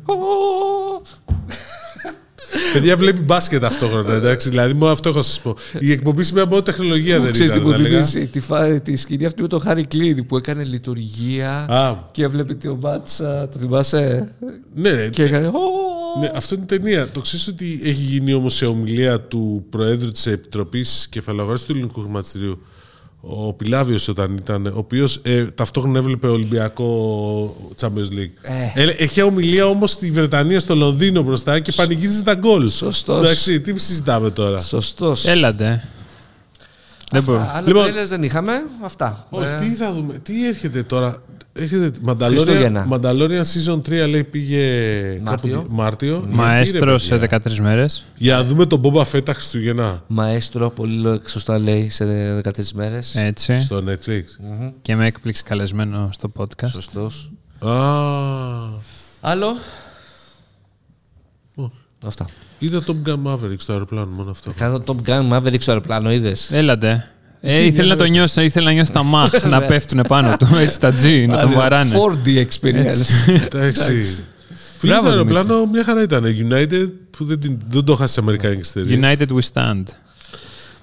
[2.72, 4.48] Παιδιά βλέπει μπάσκετ ταυτόχρονα, εντάξει.
[4.48, 5.54] Δηλαδή, μόνο αυτό έχω να σας πω.
[5.80, 7.68] Η εκπομπή σήμερα μόνο τεχνολογία δεν Ξέρεις τι ήταν.
[7.70, 8.04] μου θα έλεγα.
[8.04, 8.80] θυμίζει, τη, φα...
[8.80, 11.96] τη σκηνή αυτή με τον Χάρη Κλίνη που έκανε λειτουργία Α.
[12.10, 14.32] και έβλεπε το μάτσα, το θυμάσαι,
[14.74, 15.52] Ναι, και έκανε «Ω».
[16.20, 17.08] Ναι, αυτό είναι ταινία.
[17.08, 22.00] Το ξέρεις ότι έχει γίνει όμως σε ομιλία του Προέδρου της Επιτροπής Κεφαλαγοράς του Ελληνικού
[22.00, 22.58] Χρηματιστηρίου,
[23.26, 28.50] ο Πιλάβιος όταν ήταν, ο οποίος ε, ταυτόχρονα έβλεπε Ολυμπιακό Champions League.
[28.74, 28.82] Ε.
[28.82, 32.68] Ε, έχει ομιλία όμως στη Βρετανία, στο Λονδίνο μπροστά και πανηγύριζε τα γκολ.
[32.68, 33.24] Σωστός.
[33.24, 34.60] Εντάξει, τι συζητάμε τώρα.
[34.60, 35.24] Σωστός.
[35.26, 35.88] Έλατε.
[37.12, 37.38] Δεν μπορώ.
[37.54, 38.52] Άλλα Λοιπόν- τρέλες δεν είχαμε,
[38.82, 39.26] αυτά.
[39.30, 41.22] Όχι, Ε, τι θα δούμε, τι έρχεται τώρα;
[41.56, 41.90] Έρχεται
[42.26, 42.88] Χριστούγεννα.
[42.90, 44.60] Mandalorian, Mandalorian Season 3 λέει πήγε
[45.22, 45.52] Μάρτιο.
[45.52, 46.14] κάπου δι- Μάρτιο.
[46.16, 48.04] Γιατί, ρε, Μαέστρο σε παιδιά; 13 μέρες.
[48.16, 52.72] Για να δούμε τον Boba Fett τα Χριστούγεννα Μαέστρο, πολύ λο- σωστά λέει, σε 13
[52.74, 53.14] μέρες.
[53.16, 53.58] Έτσι.
[53.58, 54.22] στο Netflix.
[54.82, 56.68] Και με έκπληξη καλεσμένο στο podcast.
[56.68, 57.32] Σωστός.
[57.58, 57.70] Α,
[59.20, 59.56] Άλλο;
[61.54, 61.83] όχι.
[62.06, 62.26] Αυτά.
[62.58, 64.52] Είδα Top Gun Maverick στο αεροπλάνο, μόνο αυτό.
[64.56, 67.08] Κάνω Top Gun Maverick στο αεροπλάνο, είδες; Έλατε.
[67.40, 70.80] Ε, ήθελε να το νιώσει, ήθελε να νιώσει τα μαχ να πέφτουν πάνω του, έτσι
[70.80, 71.90] τα G, να τον βαράνε.
[72.24, 73.28] 4D experience.
[73.44, 73.92] Εντάξει.
[74.76, 76.24] Φίλε στο Μπράβο, αεροπλάνο μια χαρά ήταν.
[76.24, 78.98] United που δεν, την- δεν το είχα στι Αμερικάνικε εταιρείε.
[79.02, 79.82] United we stand.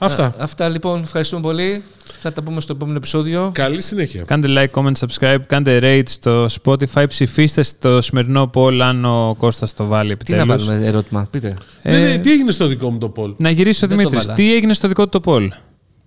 [0.04, 0.36] Αυτά.
[0.38, 1.84] Αυτά λοιπόν, ευχαριστούμε πολύ.
[2.20, 3.52] Θα τα πούμε στο επόμενο επεισόδιο.
[3.54, 4.24] Καλή συνέχεια.
[4.24, 9.74] Κάντε like, comment, subscribe, κάντε rate στο Spotify, ψηφίστε στο σημερινό poll αν ο Κώστας
[9.74, 10.66] το βάλει Τι να επιτέλους.
[10.68, 11.58] βάλουμε ερώτημα, πείτε.
[11.82, 14.04] Ε, Δεν είναι- τι έγινε στο δικό μου το poll; Να γυρίσει ο Δεν το
[14.04, 14.26] Δημήτρης.
[14.26, 14.38] βάλα.
[14.38, 15.47] Τι έγινε στο δικό του το poll;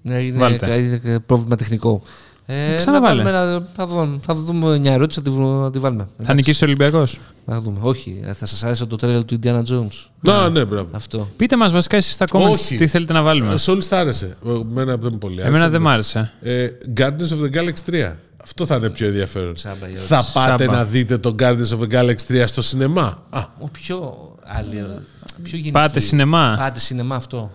[0.03, 0.67] Ναι, είναι Βάλτε.
[0.67, 2.03] κα- είναι πρόβλημα τεχνικό.
[2.47, 3.23] Ε, Ξαναβάλε.
[3.23, 6.09] να βάλουμε ένα- θα, δούμε, θα δούμε μια ερώτηση, θα τη, βρω- θα τη βάλουμε.
[6.23, 7.79] Θα νικήσει ο Ολυμπιακός; Θα δούμε.
[7.83, 10.07] Όχι, ε, θα σας άρεσε το τρέλερ του Indiana Jones.
[10.21, 10.89] Να, ναι, μπράβο.
[10.93, 11.29] Αυτό.
[11.37, 12.77] Πείτε μας βασικά εσείς στα comments Όχι.
[12.77, 13.57] τι θέλετε να βάλουμε.
[13.57, 14.37] Σε όλου τα άρεσε.
[14.47, 15.49] Εμένα δεν πολύ άρεσε.
[15.49, 16.33] Εμένα δεν μ' άρεσε.
[16.43, 16.67] Ε,
[16.97, 18.17] Guardians of the Galaxy 3.
[18.43, 19.55] Αυτό θα είναι πιο ενδιαφέρον.
[19.55, 20.07] Τσάμπα η ερώτηση.
[20.07, 20.73] Θα πάτε Τσάμπα.
[20.77, 23.19] να δείτε το Guardians of the Galaxy 3 στο σινεμά.
[23.31, 24.15] Α, Ο πιο,
[24.45, 24.77] άλλη,
[25.43, 25.71] πιο γενική.
[25.71, 26.55] Πάτε σινεμά.
[26.59, 27.51] Πάτε σινεμά αυτό.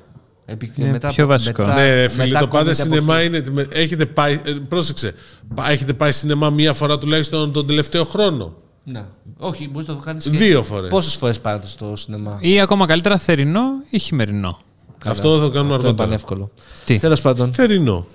[0.52, 1.62] Επί, Είναι πιο βασικό.
[1.62, 3.26] μετά- ναι, ρε φίλε, μετά το πάτε κόβεται από σινεμά εκεί.
[3.38, 3.44] είναι.
[3.52, 4.34] με- Έχετε πάει.
[4.46, 5.14] ε, πρόσεξε.
[5.56, 9.06] πα- Έχετε πάει σινεμά μία φορά τουλάχιστον τον τελευταίο χρόνο; Ναι.
[9.38, 10.30] Όχι, μπορείς να το κάνεις.
[10.30, 10.90] Δύο φορές.
[10.90, 14.60] Πόσες φορές πάτε στο σινεμά; Ή ακόμα καλύτερα θερινό ή χειμερινό.
[14.98, 15.16] Καλά.
[15.16, 16.08] Αυτό θα το κάνουμε Αυτό είναι αργότερα.
[16.08, 16.52] πανεύκολο.
[16.86, 17.54] Τι; Τέλος πάντων.
[17.54, 18.06] Θερινό.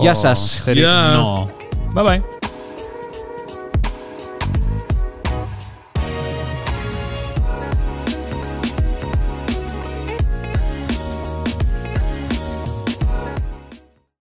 [0.00, 0.60] Γεια σας.
[0.64, 1.50] Θερινό.
[1.94, 2.20] Bye bye.